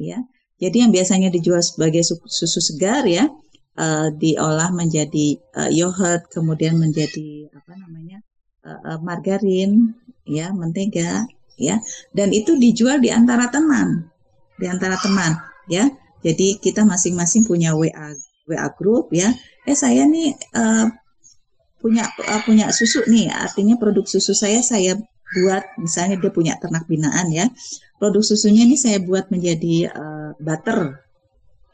[0.01, 0.17] ya.
[0.61, 3.25] Jadi yang biasanya dijual sebagai susu segar ya,
[3.81, 8.21] uh, diolah menjadi uh, yogurt, kemudian menjadi apa namanya
[8.65, 11.25] uh, margarin, ya mentega,
[11.57, 11.81] ya,
[12.13, 14.05] dan itu dijual di antara teman,
[14.61, 15.33] di antara teman,
[15.65, 15.89] ya.
[16.21, 18.13] Jadi kita masing-masing punya WA
[18.45, 19.33] WA group, ya.
[19.65, 20.85] Eh saya nih uh,
[21.81, 24.93] punya uh, punya susu nih, artinya produk susu saya saya
[25.31, 27.49] buat, misalnya dia punya ternak binaan, ya.
[27.97, 31.05] Produk susunya ini saya buat menjadi uh, butter,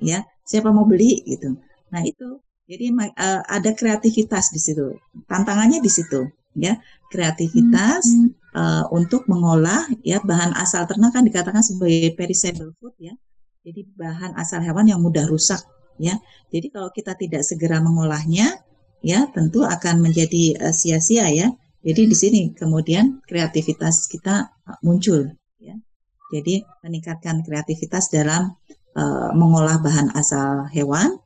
[0.03, 0.27] ya.
[0.47, 1.59] Siapa mau beli gitu
[1.91, 4.99] Nah itu jadi uh, ada kreativitas di situ.
[5.27, 6.27] Tantangannya di situ
[6.57, 6.73] ya
[7.13, 8.33] kreativitas hmm.
[8.57, 13.15] uh, untuk mengolah ya bahan asal ternak kan dikatakan sebagai perishable food ya.
[13.63, 15.63] Jadi bahan asal hewan yang mudah rusak
[15.95, 16.19] ya.
[16.51, 18.59] Jadi kalau kita tidak segera mengolahnya
[18.99, 21.47] ya tentu akan menjadi uh, sia-sia ya.
[21.87, 24.51] Jadi di sini kemudian kreativitas kita
[24.83, 25.79] muncul ya.
[26.27, 28.51] Jadi meningkatkan kreativitas dalam
[28.95, 31.19] uh, mengolah bahan asal hewan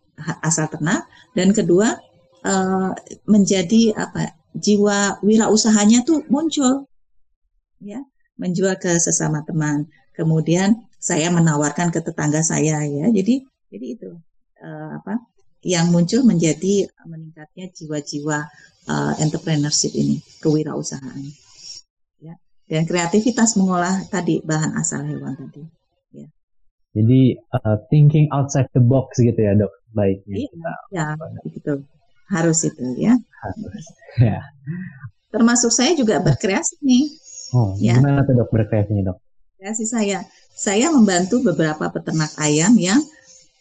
[0.46, 1.10] asal ternak.
[1.34, 1.98] Dan kedua
[2.46, 2.92] uh,
[3.26, 6.86] menjadi apa jiwa wirausahanya tuh muncul.
[7.82, 8.06] Ya
[8.38, 9.90] menjual ke sesama teman.
[10.14, 13.06] Kemudian saya menawarkan ke tetangga saya ya.
[13.10, 13.42] Jadi
[13.74, 14.10] jadi itu
[14.62, 15.18] uh, apa
[15.62, 18.38] yang muncul menjadi meningkatnya jiwa-jiwa
[18.90, 21.22] uh, entrepreneurship ini kewirausahaan
[22.72, 25.82] dan kreativitas mengolah tadi bahan asal hewan tadi
[26.92, 30.44] jadi uh, thinking outside the box gitu ya dok, baiknya.
[30.44, 31.06] Iya, kita, ya,
[31.48, 31.74] gitu.
[32.28, 33.16] Harus itu ya.
[33.16, 33.86] Harus.
[34.20, 34.40] Ya.
[35.32, 37.04] Termasuk saya juga berkreasi nih.
[37.56, 37.96] Oh, ya.
[37.96, 39.18] gimana tuh dok berkreasinya dok?
[39.56, 43.00] Kreasi saya, saya membantu beberapa peternak ayam yang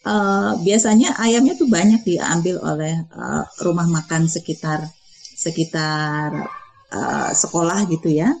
[0.03, 4.91] uh, biasanya ayamnya tuh banyak diambil oleh uh, rumah makan sekitar
[5.39, 6.51] sekitar
[6.91, 8.35] uh, sekolah gitu ya,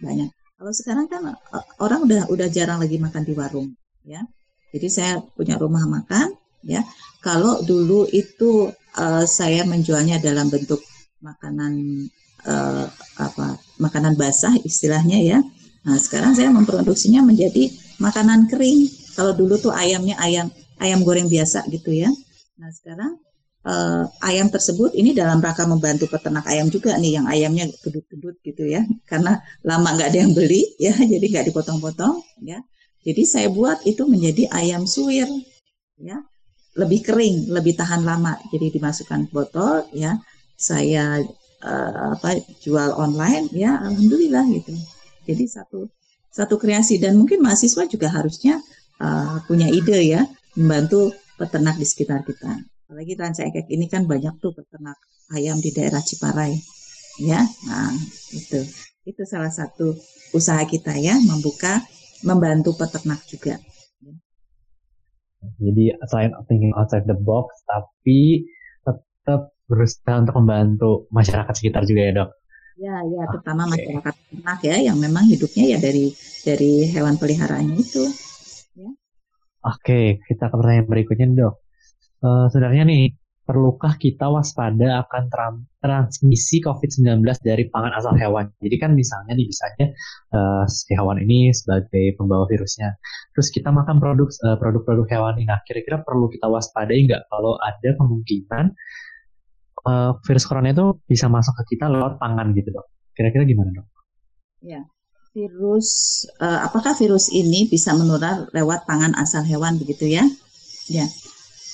[0.00, 0.30] banyak.
[0.60, 1.36] Kalau sekarang kan
[1.80, 3.68] orang udah udah jarang lagi makan di warung
[4.04, 4.20] ya.
[4.70, 6.84] Jadi saya punya rumah makan ya.
[7.24, 10.80] Kalau dulu itu uh, saya menjualnya dalam bentuk
[11.20, 12.04] makanan
[12.44, 15.38] uh, apa makanan basah istilahnya ya.
[15.80, 18.84] Nah, sekarang saya memproduksinya menjadi makanan kering.
[19.16, 22.12] Kalau dulu tuh ayamnya ayam ayam goreng biasa gitu ya.
[22.60, 23.16] Nah, sekarang
[23.66, 28.64] uh, ayam tersebut ini dalam rangka membantu peternak ayam juga nih yang ayamnya gedut-gedut gitu
[28.68, 32.60] ya karena lama nggak ada yang beli ya jadi nggak dipotong-potong ya
[33.00, 35.24] jadi saya buat itu menjadi ayam suwir,
[35.96, 36.20] ya,
[36.76, 38.36] lebih kering, lebih tahan lama.
[38.52, 40.20] Jadi dimasukkan botol, ya,
[40.60, 41.24] saya
[41.64, 44.76] uh, apa jual online, ya, alhamdulillah gitu.
[45.24, 45.88] Jadi satu
[46.30, 48.60] satu kreasi dan mungkin mahasiswa juga harusnya
[49.02, 50.22] uh, punya ide ya
[50.54, 52.60] membantu peternak di sekitar kita.
[52.90, 54.98] Apalagi Ranca Ekek ini kan banyak tuh peternak
[55.30, 56.58] ayam di daerah Ciparai,
[57.22, 57.38] ya.
[57.70, 57.94] Nah
[58.34, 58.66] itu
[59.06, 59.94] itu salah satu
[60.34, 61.86] usaha kita ya membuka
[62.26, 63.62] membantu peternak juga.
[65.62, 68.42] Jadi selain thinking outside the box, tapi
[68.82, 72.30] tetap berusaha untuk membantu masyarakat sekitar juga ya dok.
[72.74, 73.86] Ya, ya, terutama okay.
[73.86, 76.10] masyarakat ternak ya yang memang hidupnya ya dari
[76.42, 78.02] dari hewan peliharaannya itu.
[78.74, 78.90] Ya.
[79.62, 81.69] Oke, kita ke pertanyaan berikutnya dok.
[82.20, 83.04] Uh, sebenarnya nih,
[83.50, 85.26] perlukah kita waspada akan
[85.82, 88.46] transmisi COVID-19 dari pangan asal hewan?
[88.62, 89.86] Jadi kan misalnya nih, misalnya
[90.30, 92.94] uh, si hewan ini sebagai pembawa virusnya.
[93.34, 95.50] Terus kita makan produk uh, produk-produk hewan ini.
[95.50, 98.64] Nah, kira-kira perlu kita waspadai nggak kalau ada kemungkinan
[99.88, 102.86] uh, virus corona itu bisa masuk ke kita lewat pangan gitu dok.
[103.18, 103.86] Kira-kira gimana dok?
[104.60, 104.84] Ya,
[105.32, 110.22] virus uh, apakah virus ini bisa menular lewat pangan asal hewan begitu ya?
[110.90, 111.06] Ya,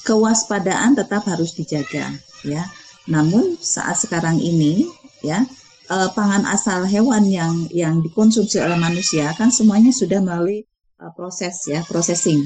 [0.07, 2.15] kewaspadaan tetap harus dijaga
[2.47, 2.63] ya.
[3.11, 4.87] Namun saat sekarang ini
[5.27, 5.43] ya
[5.91, 10.67] uh, pangan asal hewan yang yang dikonsumsi oleh manusia kan semuanya sudah melalui
[11.03, 12.43] uh, proses ya processing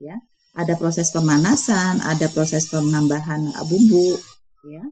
[0.00, 0.16] ya
[0.56, 4.16] ada proses pemanasan ada proses penambahan bumbu
[4.68, 4.84] ya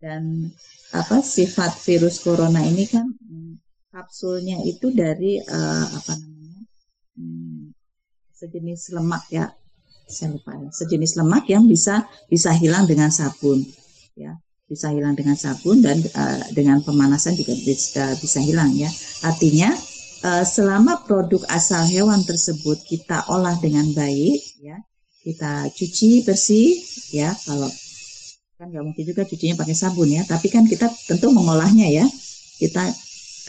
[0.00, 0.48] dan
[0.96, 3.60] apa sifat virus corona ini kan hmm,
[3.92, 6.62] kapsulnya itu dari uh, apa namanya
[7.20, 7.76] hmm,
[8.32, 9.52] sejenis lemak ya
[10.10, 13.62] saya ya sejenis lemak yang bisa bisa hilang dengan sabun.
[14.18, 14.36] Ya
[14.70, 18.86] bisa hilang dengan sabun dan uh, dengan pemanasan juga bisa bisa hilang ya.
[19.26, 19.74] Artinya
[20.22, 24.78] uh, selama produk asal hewan tersebut kita olah dengan baik ya
[25.26, 26.78] kita cuci bersih
[27.10, 27.66] ya kalau
[28.56, 30.22] kan nggak mungkin juga cucinya pakai sabun ya.
[30.22, 32.06] Tapi kan kita tentu mengolahnya ya.
[32.62, 32.86] Kita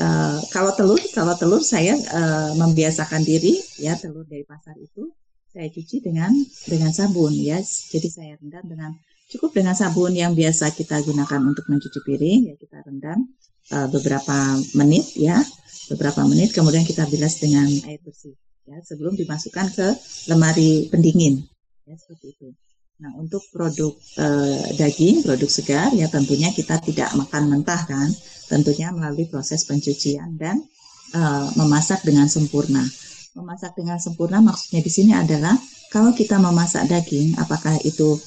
[0.02, 5.12] uh, kalau telur kalau telur saya uh, membiasakan diri ya telur dari pasar itu
[5.52, 6.32] saya cuci dengan
[6.68, 7.60] dengan sabun ya
[7.92, 8.92] jadi saya rendam dengan
[9.32, 13.28] cukup dengan sabun yang biasa kita gunakan untuk mencuci piring ya kita rendam
[13.72, 15.40] uh, beberapa menit ya.
[15.92, 18.32] Beberapa menit kemudian kita bilas dengan air bersih
[18.64, 19.88] ya sebelum dimasukkan ke
[20.32, 21.44] lemari pendingin
[21.84, 22.48] ya seperti itu.
[23.02, 28.06] Nah, untuk produk eh, daging, produk segar, ya tentunya kita tidak makan mentah kan,
[28.46, 30.62] tentunya melalui proses pencucian dan
[31.18, 32.86] eh, memasak dengan sempurna.
[33.32, 35.56] Memasak dengan sempurna maksudnya di sini adalah
[35.88, 38.20] kalau kita memasak daging, apakah itu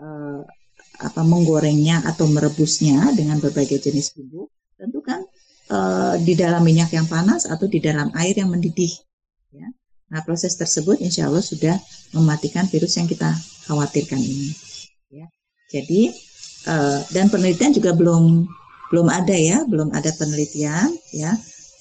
[0.00, 0.40] eh,
[1.00, 5.24] apa menggorengnya atau merebusnya dengan berbagai jenis bumbu, tentu kan
[5.72, 8.92] eh, di dalam minyak yang panas atau di dalam air yang mendidih.
[9.52, 9.68] Ya.
[10.12, 11.76] Nah, proses tersebut insya Allah sudah
[12.12, 13.32] mematikan virus yang kita
[13.64, 14.52] khawatirkan ini.
[15.08, 15.26] Ya.
[15.72, 16.12] Jadi
[16.68, 18.46] uh, dan penelitian juga belum
[18.92, 21.34] belum ada ya, belum ada penelitian ya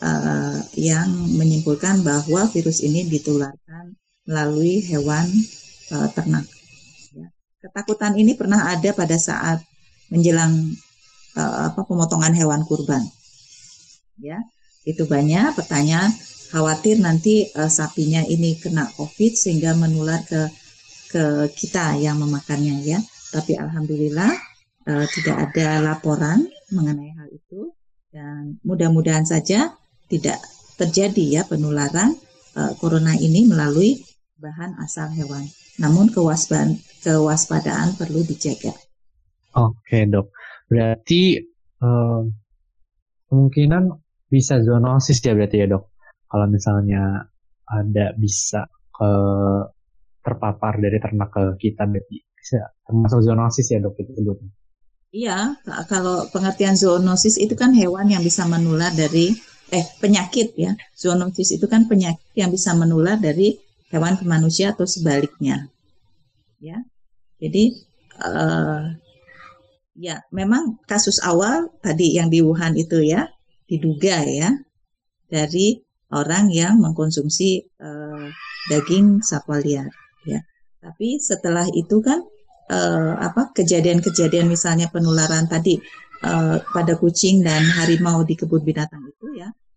[0.03, 1.07] uh, yang
[1.39, 3.95] menyimpulkan bahwa virus ini ditularkan
[4.27, 5.25] melalui hewan
[5.95, 6.43] uh, ternak.
[7.15, 7.31] Ya.
[7.63, 9.63] Ketakutan ini pernah ada pada saat
[10.11, 10.75] menjelang
[11.39, 13.03] uh, apa pemotongan hewan kurban.
[14.19, 14.43] Ya,
[14.85, 16.13] itu banyak pertanyaan
[16.53, 20.51] khawatir nanti uh, sapinya ini kena COVID sehingga menular ke
[21.09, 22.99] ke kita yang memakannya ya.
[23.33, 24.29] Tapi alhamdulillah
[24.85, 27.73] uh, tidak ada laporan mengenai hal itu
[28.13, 29.73] dan mudah-mudahan saja
[30.13, 30.37] tidak
[30.77, 32.13] terjadi ya penularan
[32.53, 33.97] uh, corona ini melalui
[34.37, 35.49] bahan asal hewan.
[35.81, 38.77] Namun kewaspadaan kewaspadaan perlu dijaga.
[39.57, 40.29] Oke dok,
[40.69, 41.41] berarti
[41.81, 42.21] uh,
[43.29, 43.89] kemungkinan
[44.29, 45.89] bisa zoonosis ya berarti ya dok.
[46.29, 47.25] Kalau misalnya
[47.65, 49.11] ada bisa ke
[50.23, 54.51] terpapar dari ternak ke kita berarti bisa termasuk zoonosis ya dok itu sebutnya.
[55.13, 59.37] Iya, kalau pengertian zoonosis itu kan hewan yang bisa menular dari
[59.73, 60.77] eh penyakit ya.
[60.93, 63.57] Zoonosis itu kan penyakit yang bisa menular dari
[63.89, 65.65] hewan ke manusia atau sebaliknya.
[66.61, 66.77] Ya.
[67.41, 67.81] Jadi
[68.21, 68.93] uh,
[69.97, 73.25] ya memang kasus awal tadi yang di Wuhan itu ya
[73.65, 74.53] diduga ya
[75.25, 75.81] dari
[76.13, 78.29] orang yang mengkonsumsi uh,
[78.69, 79.89] daging satwa liar
[80.29, 80.39] ya.
[80.77, 82.21] Tapi setelah itu kan
[82.69, 85.81] uh, apa kejadian-kejadian misalnya penularan tadi
[86.71, 89.22] pada kucing dan harimau di kebun binatang itu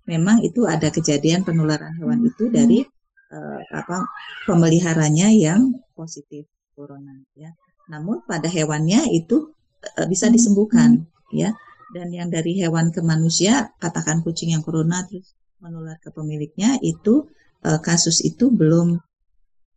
[0.06, 2.86] memang itu ada kejadian penularan hewan itu dari
[3.34, 4.06] uh, apa
[4.46, 7.50] pemeliharanya yang positif corona ya.
[7.90, 9.50] Namun pada hewannya itu
[9.98, 11.52] uh, bisa disembuhkan ya.
[11.86, 17.30] Dan yang dari hewan ke manusia, katakan kucing yang corona terus menular ke pemiliknya itu
[17.62, 18.98] uh, kasus itu belum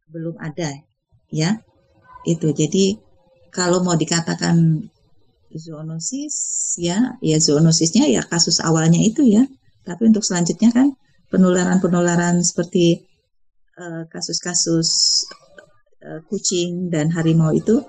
[0.09, 0.73] belum ada
[1.29, 1.61] ya.
[2.25, 2.97] Itu jadi
[3.49, 4.85] kalau mau dikatakan
[5.49, 6.35] zoonosis
[6.77, 9.49] ya ya zoonosisnya ya kasus awalnya itu ya
[9.89, 10.93] tapi untuk selanjutnya kan
[11.33, 13.01] penularan-penularan seperti
[13.77, 14.89] eh, kasus-kasus
[16.03, 17.83] uh, kucing dan harimau itu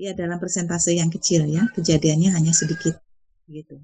[0.00, 2.96] ya dalam persentase yang kecil ya kejadiannya hanya sedikit
[3.50, 3.76] gitu.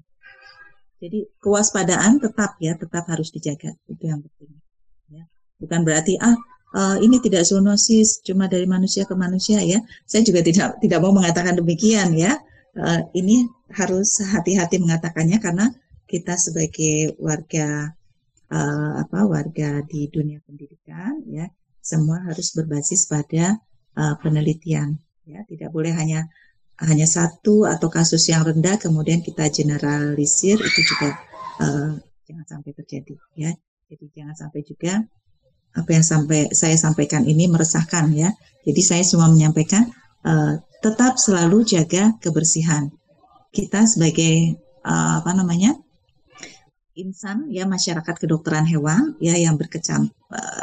[0.97, 4.49] Jadi kewaspadaan tetap ya tetap harus dijaga itu yang penting.
[5.13, 5.23] Ya.
[5.61, 6.33] Bukan berarti ah
[6.73, 9.77] uh, ini tidak zoonosis cuma dari manusia ke manusia ya.
[10.09, 12.33] Saya juga tidak tidak mau mengatakan demikian ya.
[12.77, 15.69] Uh, ini harus hati-hati mengatakannya karena
[16.07, 17.93] kita sebagai warga
[18.49, 21.51] uh, apa warga di dunia pendidikan ya
[21.83, 23.59] semua harus berbasis pada
[23.99, 24.97] uh, penelitian
[25.27, 26.31] ya tidak boleh hanya
[26.77, 31.19] hanya satu atau kasus yang rendah kemudian kita generalisir itu juga
[31.61, 31.97] uh,
[32.27, 33.51] jangan sampai terjadi ya.
[33.87, 34.99] Jadi jangan sampai juga
[35.71, 38.35] apa yang sampai saya sampaikan ini meresahkan ya.
[38.67, 39.87] Jadi saya cuma menyampaikan
[40.27, 42.91] uh, tetap selalu jaga kebersihan.
[43.55, 45.71] Kita sebagai uh, apa namanya?
[46.97, 50.09] Insan ya masyarakat kedokteran hewan ya yang berkecam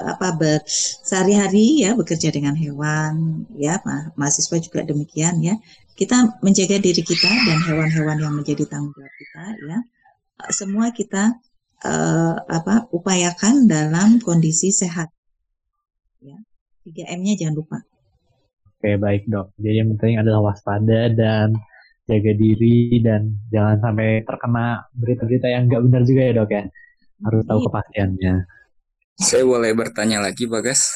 [0.05, 0.59] apa ber
[1.07, 5.55] sehari-hari ya bekerja dengan hewan ya ma mahasiswa juga demikian ya.
[5.95, 9.79] Kita menjaga diri kita dan hewan-hewan yang menjadi tanggung jawab kita ya.
[10.51, 11.39] Semua kita
[11.87, 15.15] uh, apa upayakan dalam kondisi sehat.
[16.19, 16.43] Ya
[16.85, 17.79] 3M-nya jangan lupa.
[18.75, 19.55] Oke baik dok.
[19.57, 21.55] Jadi yang penting adalah waspada dan
[22.05, 26.63] jaga diri dan jangan sampai terkena berita-berita yang nggak benar juga ya dok ya
[27.25, 27.65] harus tahu iya.
[27.69, 28.35] kepastiannya
[29.15, 30.93] saya boleh bertanya lagi bagas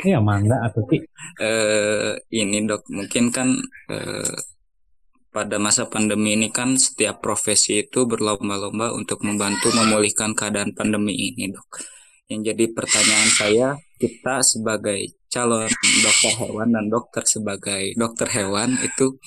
[0.00, 1.04] Iya mangga atau sih?
[1.36, 3.52] Uh, ini dok, mungkin kan
[3.92, 4.36] uh,
[5.28, 11.52] pada masa pandemi ini kan setiap profesi itu berlomba-lomba untuk membantu memulihkan keadaan pandemi ini
[11.52, 11.84] dok.
[12.32, 13.68] Yang jadi pertanyaan saya,
[14.00, 15.68] kita sebagai calon
[16.00, 19.20] dokter hewan dan dokter sebagai dokter hewan itu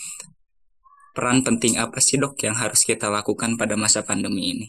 [1.14, 4.68] peran penting apa sih dok yang harus kita lakukan pada masa pandemi ini?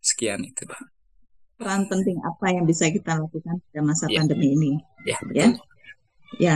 [0.00, 0.80] Sekian itu dok
[1.60, 4.24] peran penting apa yang bisa kita lakukan pada masa ya.
[4.24, 4.72] pandemi ini.
[5.04, 5.46] Ya, ya.
[6.40, 6.54] Ya.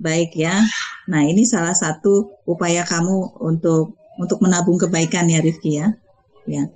[0.00, 0.64] Baik ya.
[1.12, 5.92] Nah, ini salah satu upaya kamu untuk untuk menabung kebaikan ya Rifki ya.
[6.48, 6.72] Ya.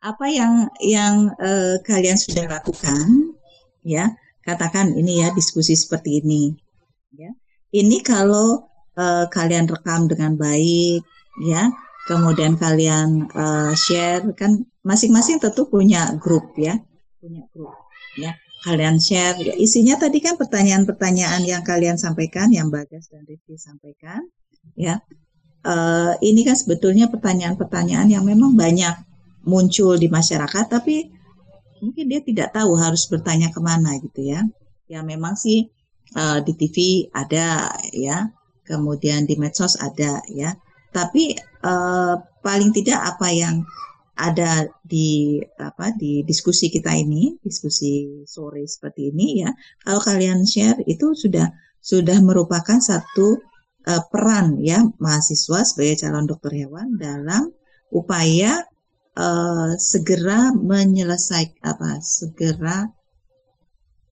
[0.00, 3.36] Apa yang yang eh, kalian sudah lakukan
[3.84, 4.16] ya?
[4.42, 6.56] Katakan ini ya diskusi seperti ini.
[7.12, 7.36] Ya.
[7.68, 11.06] Ini kalau eh, kalian rekam dengan baik
[11.40, 11.72] ya,
[12.06, 16.76] kemudian kalian uh, share kan masing-masing tentu punya grup ya.
[17.22, 17.72] Punya grup
[18.18, 18.34] ya.
[18.62, 24.22] Kalian share ya, isinya tadi kan pertanyaan-pertanyaan yang kalian sampaikan yang Bagas dan Rifki sampaikan
[24.78, 25.02] ya.
[25.62, 28.98] Uh, ini kan sebetulnya pertanyaan-pertanyaan yang memang banyak
[29.46, 31.06] muncul di masyarakat tapi
[31.78, 34.42] mungkin dia tidak tahu harus bertanya ke mana gitu ya.
[34.90, 35.70] Ya memang sih
[36.18, 38.30] uh, di TV ada ya
[38.66, 40.54] kemudian di medsos ada ya
[40.92, 41.32] tapi
[41.64, 43.64] uh, paling tidak apa yang
[44.12, 49.50] ada di apa di diskusi kita ini, diskusi sore seperti ini ya.
[49.80, 51.48] Kalau kalian share itu sudah
[51.80, 53.40] sudah merupakan satu
[53.88, 57.50] uh, peran ya mahasiswa sebagai calon dokter hewan dalam
[57.88, 58.62] upaya
[59.16, 62.86] uh, segera menyelesaikan apa segera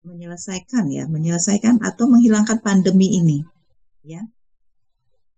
[0.07, 3.43] menyelesaikan ya menyelesaikan atau menghilangkan pandemi ini
[4.01, 4.23] ya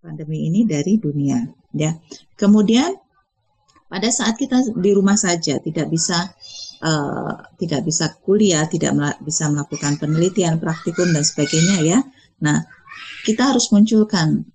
[0.02, 1.38] pandemi ini dari dunia
[1.78, 1.94] ya.
[2.36, 2.92] Kemudian
[3.86, 6.34] pada saat kita di rumah saja tidak bisa
[6.82, 12.00] uh, tidak bisa kuliah, tidak bisa melakukan penelitian, praktikum dan sebagainya ya.
[12.42, 12.66] Nah,
[13.28, 14.48] kita harus munculkan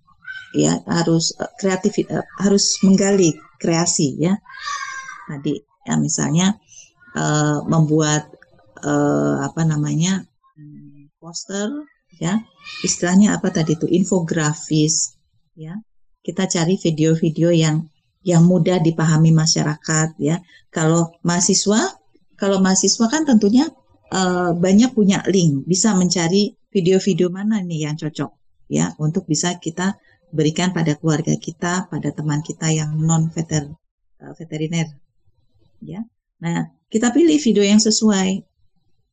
[0.56, 4.34] ya, harus uh, kreatif uh, harus menggali kreasi ya.
[5.30, 6.58] Tadi ya misalnya
[7.14, 8.34] uh, membuat
[8.82, 10.26] uh, apa namanya
[11.20, 11.68] poster
[12.16, 12.38] ya
[12.86, 15.15] istilahnya apa tadi itu infografis
[15.56, 15.80] ya.
[16.20, 17.88] Kita cari video-video yang
[18.22, 20.38] yang mudah dipahami masyarakat ya.
[20.70, 21.96] Kalau mahasiswa
[22.36, 23.66] kalau mahasiswa kan tentunya
[24.12, 25.64] uh, banyak punya link.
[25.64, 28.30] Bisa mencari video-video mana nih yang cocok
[28.68, 29.96] ya untuk bisa kita
[30.34, 33.72] berikan pada keluarga kita pada teman kita yang non veter
[34.20, 34.90] uh, veteriner
[35.80, 36.04] ya.
[36.42, 38.44] Nah kita pilih video yang sesuai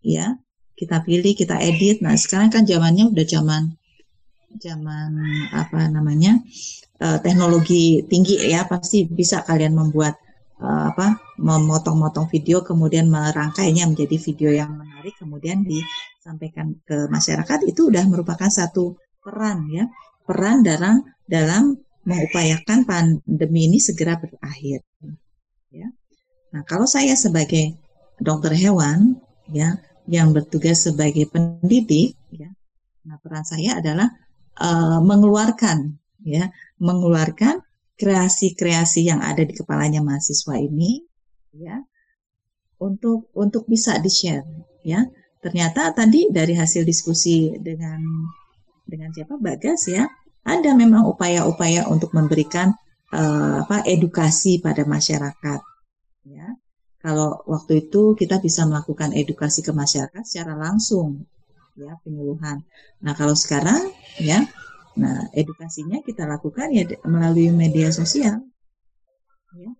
[0.03, 0.35] ya.
[0.73, 2.01] Kita pilih kita edit.
[2.01, 3.77] Nah sekarang kan zamannya udah zaman
[4.59, 5.11] zaman
[5.53, 6.41] apa namanya
[7.01, 10.17] uh, teknologi tinggi ya pasti bisa kalian membuat
[10.61, 17.89] uh, apa memotong-motong video kemudian merangkainya menjadi video yang menarik kemudian disampaikan ke masyarakat itu
[17.89, 19.85] sudah merupakan satu peran ya.
[20.23, 21.75] Peran dalam dalam
[22.07, 24.83] mengupayakan pandemi ini segera berakhir
[25.71, 25.87] ya.
[26.55, 27.75] Nah kalau saya sebagai
[28.23, 29.19] dokter hewan
[29.51, 29.75] ya
[30.07, 32.51] yang bertugas sebagai pendidik ya
[33.03, 34.07] nah peran saya adalah
[34.59, 37.61] uh, mengeluarkan ya mengeluarkan
[37.99, 41.03] kreasi-kreasi yang ada di kepalanya mahasiswa ini
[41.53, 41.81] ya
[42.81, 44.43] untuk untuk bisa di share
[44.83, 45.05] ya
[45.43, 47.99] ternyata tadi dari hasil diskusi dengan
[48.87, 50.07] dengan siapa Bagas ya,
[50.43, 52.75] ada memang upaya-upaya untuk memberikan
[53.15, 55.59] uh, apa edukasi pada masyarakat.
[56.27, 56.47] Ya,
[56.99, 61.27] kalau waktu itu kita bisa melakukan edukasi ke masyarakat secara langsung,
[61.77, 62.61] ya penyuluhan.
[63.01, 64.45] Nah kalau sekarang ya,
[64.97, 68.41] nah edukasinya kita lakukan ya melalui media sosial.
[69.53, 69.71] Ya.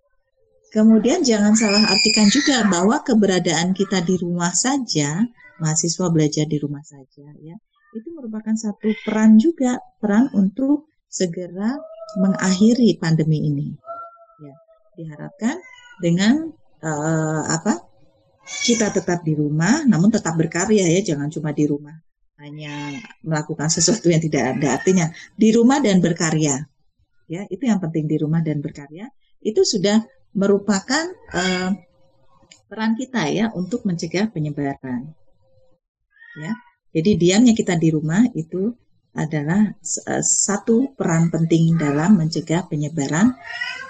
[0.74, 5.22] Kemudian jangan salah artikan juga bahwa keberadaan kita di rumah saja
[5.62, 7.56] mahasiswa belajar di rumah saja ya
[7.94, 11.78] itu merupakan satu peran juga peran untuk segera
[12.18, 13.68] mengakhiri pandemi ini
[14.41, 14.56] ya
[14.98, 15.62] diharapkan
[16.02, 16.50] dengan
[16.82, 17.86] uh, apa
[18.44, 21.96] kita tetap di rumah namun tetap berkarya ya jangan cuma di rumah
[22.41, 26.60] hanya melakukan sesuatu yang tidak ada artinya di rumah dan berkarya
[27.32, 29.08] ya itu yang penting di rumah dan berkarya
[29.44, 31.72] itu sudah merupakan uh,
[32.68, 35.14] peran kita ya untuk mencegah penyebaran
[36.38, 36.54] ya.
[36.94, 38.70] Jadi diamnya kita di rumah itu
[39.14, 39.70] adalah
[40.10, 43.34] uh, satu peran penting dalam mencegah penyebaran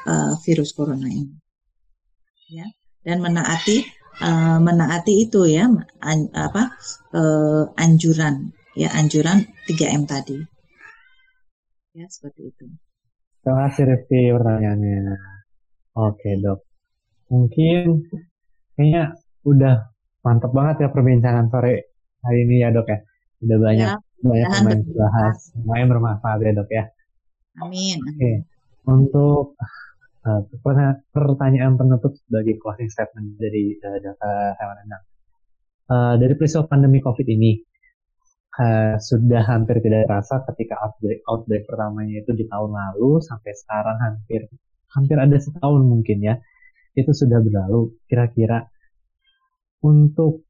[0.08, 1.36] uh, virus corona ini.
[2.52, 2.68] Ya,
[3.02, 3.82] dan menaati
[4.22, 5.70] uh, menaati itu ya
[6.04, 6.76] an, apa
[7.16, 10.38] uh, anjuran ya anjuran 3M tadi.
[11.94, 12.66] Ya, seperti itu.
[13.46, 15.14] Terima kasih Rifki pertanyaannya.
[15.94, 16.60] Oke, Dok.
[17.30, 18.10] Mungkin
[18.74, 19.14] kayaknya
[19.46, 19.94] udah
[20.26, 21.94] mantap banget ya perbincangan sore
[22.24, 23.00] hari ini ya dok ya.
[23.44, 26.84] Sudah banyak ya, banyak pemain bahas, lumayan bermanfaat ya dok ya.
[27.62, 27.98] Amin.
[28.02, 28.32] Oke,
[28.88, 29.54] untuk
[30.24, 30.42] uh,
[31.12, 35.04] pertanyaan penutup sebagai closing statement dari uh, data hewan endang.
[35.84, 37.60] Uh, dari peristiwa pandemi COVID ini,
[38.60, 43.98] uh, sudah hampir tidak terasa ketika outbreak, outbreak pertamanya itu di tahun lalu sampai sekarang
[44.00, 44.42] hampir
[44.94, 46.36] hampir ada setahun mungkin ya
[46.96, 47.94] itu sudah berlalu.
[48.08, 48.64] Kira-kira
[49.84, 50.48] untuk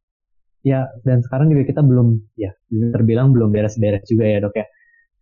[0.64, 4.68] ya dan sekarang juga kita belum ya terbilang belum beres-beres juga ya dok ya.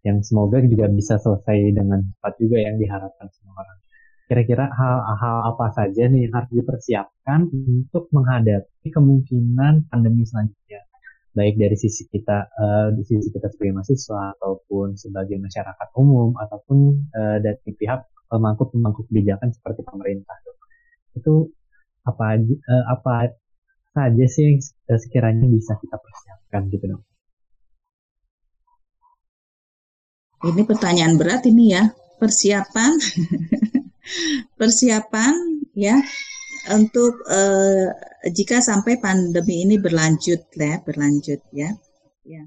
[0.01, 3.80] Yang semoga juga bisa selesai dengan cepat juga yang diharapkan semua orang
[4.31, 10.87] kira-kira hal-hal apa saja nih yang harus dipersiapkan untuk menghadapi kemungkinan pandemi selanjutnya
[11.35, 17.11] baik dari sisi kita uh, di sisi kita sebagai mahasiswa ataupun sebagai masyarakat umum ataupun
[17.11, 20.39] uh, dari pihak pemangku-pemangku kebijakan seperti pemerintah
[21.19, 21.51] itu
[22.07, 23.35] apa uh, apa
[23.91, 24.59] saja sih yang
[24.95, 27.03] sekiranya bisa kita persiapkan gitu dong?
[30.41, 31.91] Ini pertanyaan berat ini ya.
[32.17, 33.01] Persiapan,
[34.59, 35.33] persiapan
[35.77, 35.97] ya
[36.73, 37.89] untuk eh,
[38.29, 41.73] jika sampai pandemi ini berlanjut ya, berlanjut ya.
[42.25, 42.43] Ya.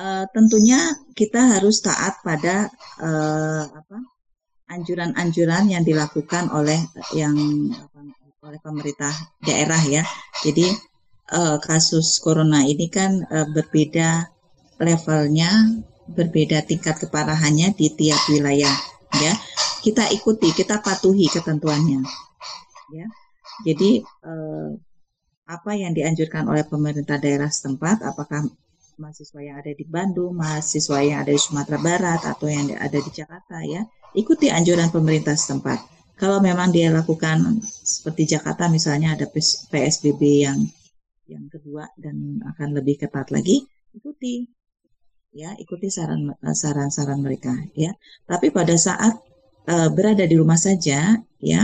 [0.00, 0.80] Eh, tentunya
[1.12, 3.64] kita harus taat pada eh,
[4.70, 6.78] anjuran-anjuran yang dilakukan oleh
[7.12, 7.34] yang
[8.40, 9.12] oleh pemerintah
[9.44, 10.02] daerah ya.
[10.40, 10.70] Jadi
[11.34, 14.30] uh, kasus corona ini kan uh, berbeda
[14.80, 15.50] levelnya,
[16.08, 18.72] berbeda tingkat keparahannya di tiap wilayah
[19.20, 19.34] ya.
[19.80, 22.00] Kita ikuti, kita patuhi ketentuannya.
[22.92, 23.06] Ya.
[23.64, 24.76] Jadi uh,
[25.48, 28.46] apa yang dianjurkan oleh pemerintah daerah setempat, apakah
[29.00, 33.10] mahasiswa yang ada di Bandung, mahasiswa yang ada di Sumatera Barat atau yang ada di
[33.10, 39.24] Jakarta ya, ikuti anjuran pemerintah setempat kalau memang dia lakukan seperti Jakarta misalnya ada
[39.72, 40.68] PSBB yang
[41.24, 43.64] yang kedua dan akan lebih ketat lagi,
[43.96, 44.44] ikuti
[45.32, 47.96] ya, ikuti saran saran-saran mereka ya.
[48.28, 49.16] Tapi pada saat
[49.66, 51.62] uh, berada di rumah saja ya,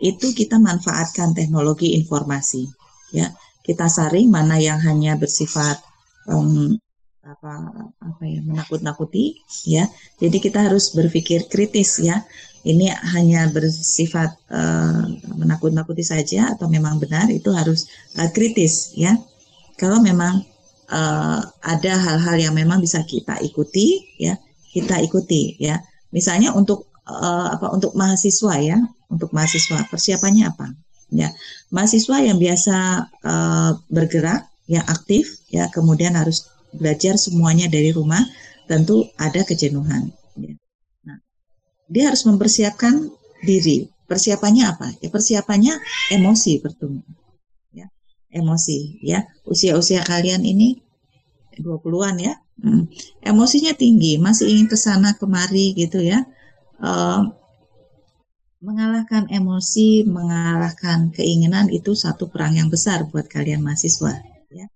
[0.00, 2.68] itu kita manfaatkan teknologi informasi
[3.12, 3.32] ya.
[3.66, 5.82] Kita saring mana yang hanya bersifat
[6.30, 6.78] um,
[7.26, 7.52] apa
[7.98, 9.90] apa ya menakut-nakuti ya.
[10.22, 12.22] Jadi kita harus berpikir kritis ya
[12.66, 15.06] ini hanya bersifat uh,
[15.38, 17.86] menakut-nakuti saja atau memang benar itu harus
[18.18, 19.14] uh, kritis ya.
[19.78, 20.42] Kalau memang
[20.90, 24.34] uh, ada hal-hal yang memang bisa kita ikuti ya,
[24.74, 25.78] kita ikuti ya.
[26.10, 28.78] Misalnya untuk uh, apa untuk mahasiswa ya,
[29.08, 30.74] untuk mahasiswa persiapannya apa?
[31.14, 31.30] Ya,
[31.70, 32.76] mahasiswa yang biasa
[33.22, 38.18] uh, bergerak ya aktif ya kemudian harus belajar semuanya dari rumah
[38.66, 40.58] tentu ada kejenuhan ya
[41.86, 43.10] dia harus mempersiapkan
[43.42, 43.90] diri.
[44.06, 44.94] Persiapannya apa?
[45.02, 45.74] Ya persiapannya
[46.14, 47.02] emosi pertama.
[47.74, 47.90] Ya,
[48.30, 49.26] emosi ya.
[49.42, 50.78] Usia-usia kalian ini
[51.58, 52.34] 20-an ya.
[52.62, 52.86] Hmm.
[53.20, 56.22] Emosinya tinggi, masih ingin ke sana kemari gitu ya.
[56.76, 57.32] Uh,
[58.60, 64.16] mengalahkan emosi, mengalahkan keinginan itu satu perang yang besar buat kalian mahasiswa
[64.50, 64.66] ya.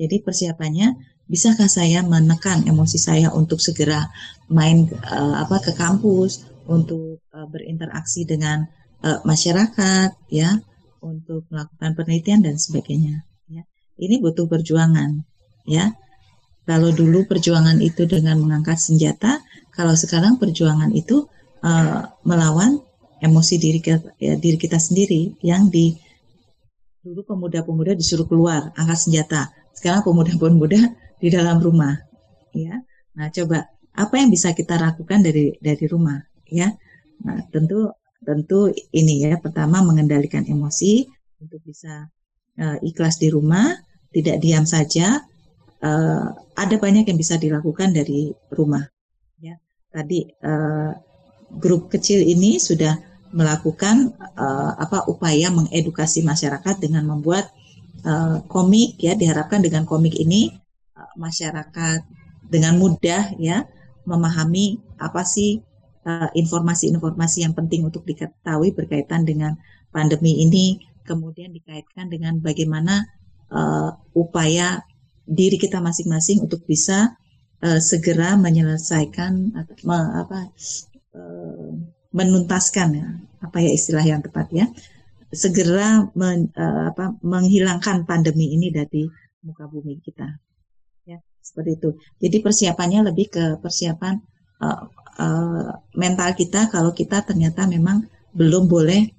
[0.00, 0.94] Jadi persiapannya
[1.28, 4.06] bisakah saya menekan emosi saya untuk segera
[4.48, 8.64] main uh, apa ke kampus untuk uh, berinteraksi dengan
[9.02, 10.58] uh, masyarakat ya
[11.04, 13.62] untuk melakukan penelitian dan sebagainya ya
[13.98, 15.22] ini butuh perjuangan
[15.66, 15.94] ya.
[16.64, 21.28] Kalau dulu perjuangan itu dengan mengangkat senjata, kalau sekarang perjuangan itu
[21.64, 22.78] uh, melawan
[23.24, 25.96] emosi diri kita, ya, diri kita sendiri yang di
[27.00, 29.48] dulu pemuda-pemuda disuruh keluar angkat senjata.
[29.72, 30.80] Sekarang pemuda-pemuda
[31.22, 31.96] di dalam rumah,
[32.52, 32.76] ya.
[33.16, 36.68] Nah, coba apa yang bisa kita lakukan dari dari rumah, ya.
[37.24, 37.88] Nah, tentu
[38.24, 41.04] tentu ini ya pertama mengendalikan emosi
[41.40, 42.08] untuk bisa
[42.60, 43.72] uh, ikhlas di rumah,
[44.12, 45.20] tidak diam saja.
[45.84, 48.80] Uh, ada banyak yang bisa dilakukan dari rumah.
[49.36, 49.60] Ya,
[49.92, 50.96] tadi uh,
[51.58, 52.98] grup kecil ini sudah
[53.34, 57.50] melakukan uh, apa upaya mengedukasi masyarakat dengan membuat
[58.06, 60.54] uh, komik ya diharapkan dengan komik ini
[60.94, 62.06] uh, masyarakat
[62.46, 63.66] dengan mudah ya
[64.06, 65.58] memahami apa sih
[66.36, 69.56] informasi-informasi uh, yang penting untuk diketahui berkaitan dengan
[69.88, 73.08] pandemi ini kemudian dikaitkan dengan bagaimana
[73.50, 74.84] uh, upaya
[75.24, 77.16] diri kita masing-masing untuk bisa
[77.64, 80.93] uh, segera menyelesaikan atau me, apa uh,
[82.14, 83.08] menuntaskan ya
[83.42, 84.66] apa ya istilah yang tepat ya
[85.34, 89.04] segera men, uh, apa, menghilangkan pandemi ini dari
[89.42, 90.30] muka bumi kita.
[91.04, 91.90] Ya seperti itu.
[92.22, 94.22] Jadi persiapannya lebih ke persiapan
[94.62, 94.88] uh,
[95.18, 99.10] uh, mental kita kalau kita ternyata memang belum boleh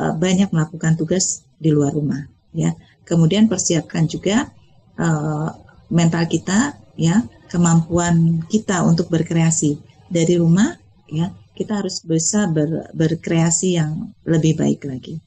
[0.00, 2.26] uh, banyak melakukan tugas di luar rumah
[2.56, 2.74] ya.
[3.06, 4.50] Kemudian persiapkan juga
[4.98, 5.48] uh,
[5.92, 7.22] mental kita ya
[7.52, 9.76] kemampuan kita untuk berkreasi
[10.08, 10.76] dari rumah
[11.12, 15.20] ya kita harus bisa ber, berkreasi yang lebih baik lagi.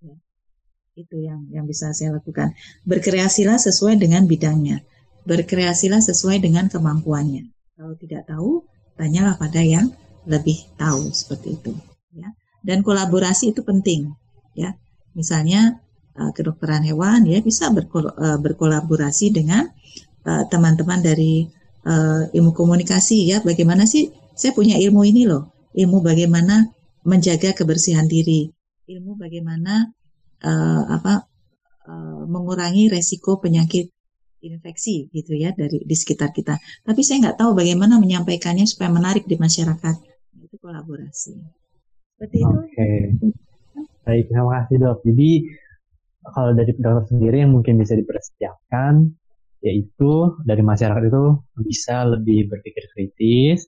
[0.00, 0.16] Ya.
[0.94, 2.56] itu yang yang bisa saya lakukan.
[2.88, 4.80] Berkreasilah sesuai dengan bidangnya.
[5.24, 7.48] Berkreasilah sesuai dengan kemampuannya.
[7.74, 9.90] Kalau tidak tahu tanyalah pada yang
[10.24, 11.72] lebih tahu seperti itu
[12.16, 12.28] ya.
[12.64, 14.14] Dan kolaborasi itu penting
[14.56, 14.72] ya.
[15.12, 15.84] Misalnya
[16.16, 19.68] uh, kedokteran hewan ya bisa berkol uh, berkolaborasi dengan
[20.24, 21.44] eh, teman-teman uh, dari
[21.84, 23.38] uh, ilmu komunikasi ya.
[23.44, 26.68] Bagaimana sih saya punya ilmu ini loh ilmu bagaimana
[27.06, 28.50] menjaga kebersihan diri
[28.90, 29.88] ilmu bagaimana
[30.44, 31.24] uh, apa
[31.88, 33.90] uh, mengurangi resiko penyakit
[34.44, 39.24] infeksi gitu ya dari di sekitar kita tapi saya nggak tahu bagaimana menyampaikannya supaya menarik
[39.24, 39.96] di masyarakat
[40.44, 41.64] itu kolaborasi
[42.14, 42.56] seperti itu.
[42.56, 42.72] Oke.
[42.72, 42.98] Okay.
[44.04, 44.98] Baik, terima kasih dok.
[45.04, 45.30] Jadi
[46.24, 49.12] kalau dari dokter sendiri yang mungkin bisa dipersiapkan
[49.64, 50.12] yaitu
[50.44, 51.24] dari masyarakat itu
[51.64, 53.64] bisa lebih berpikir kritis,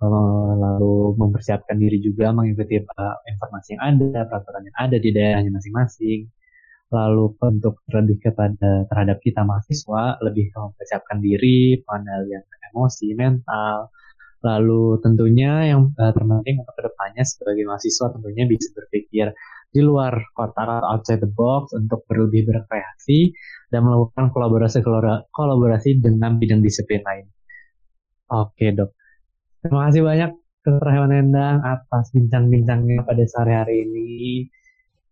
[0.00, 5.52] eh, lalu mempersiapkan diri juga mengikuti uh, informasi yang ada, peraturan yang ada di daerahnya
[5.52, 6.20] masing-masing.
[6.90, 12.42] Lalu untuk lebih kepada terhadap kita mahasiswa, lebih mempersiapkan diri, pengendalian
[12.74, 13.94] emosi, mental,
[14.40, 19.36] Lalu tentunya yang uh, terpenting untuk ke depannya sebagai mahasiswa tentunya bisa berpikir
[19.68, 23.36] di luar kotak atau outside the box untuk berlebih berkreasi
[23.68, 24.80] dan melakukan kolaborasi
[25.30, 27.28] kolaborasi dengan bidang disiplin lain.
[28.32, 28.96] Oke dok,
[29.60, 30.30] terima kasih banyak
[30.60, 30.88] Dr.
[30.92, 34.44] Hewan Endang atas bincang-bincangnya pada sore hari ini.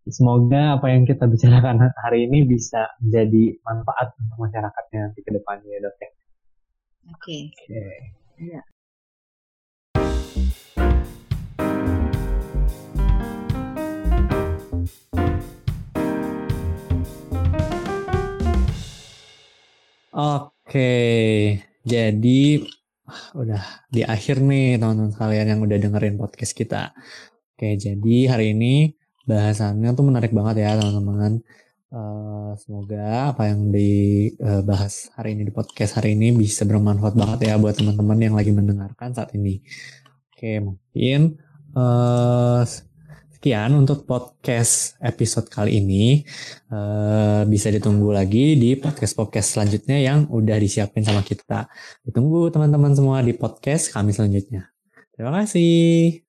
[0.09, 5.69] Semoga apa yang kita bicarakan hari ini bisa menjadi manfaat untuk masyarakatnya nanti ke depannya
[5.69, 6.11] ya dok ya.
[7.13, 7.17] Oke.
[7.17, 7.41] Okay.
[7.53, 7.77] Oke.
[7.77, 8.53] Okay.
[8.57, 8.63] Ya.
[20.19, 20.91] Oke,
[21.87, 22.43] jadi
[23.35, 26.93] udah di akhir nih teman-teman kalian yang udah dengerin podcast kita.
[27.57, 28.95] Oke, jadi hari ini
[29.29, 31.43] bahasannya tuh menarik banget ya teman-teman.
[31.89, 37.57] Uh, semoga apa yang dibahas hari ini di podcast hari ini bisa bermanfaat banget ya
[37.57, 39.65] buat teman-teman yang lagi mendengarkan saat ini.
[40.33, 41.41] Oke, mungkin
[41.73, 42.61] uh,
[43.39, 46.27] Sekian untuk podcast episode kali ini.
[46.75, 51.71] Uh, bisa ditunggu lagi di podcast-podcast selanjutnya yang udah disiapin sama kita.
[52.03, 54.75] Ditunggu teman-teman semua di podcast kami selanjutnya.
[55.15, 56.28] Terima kasih.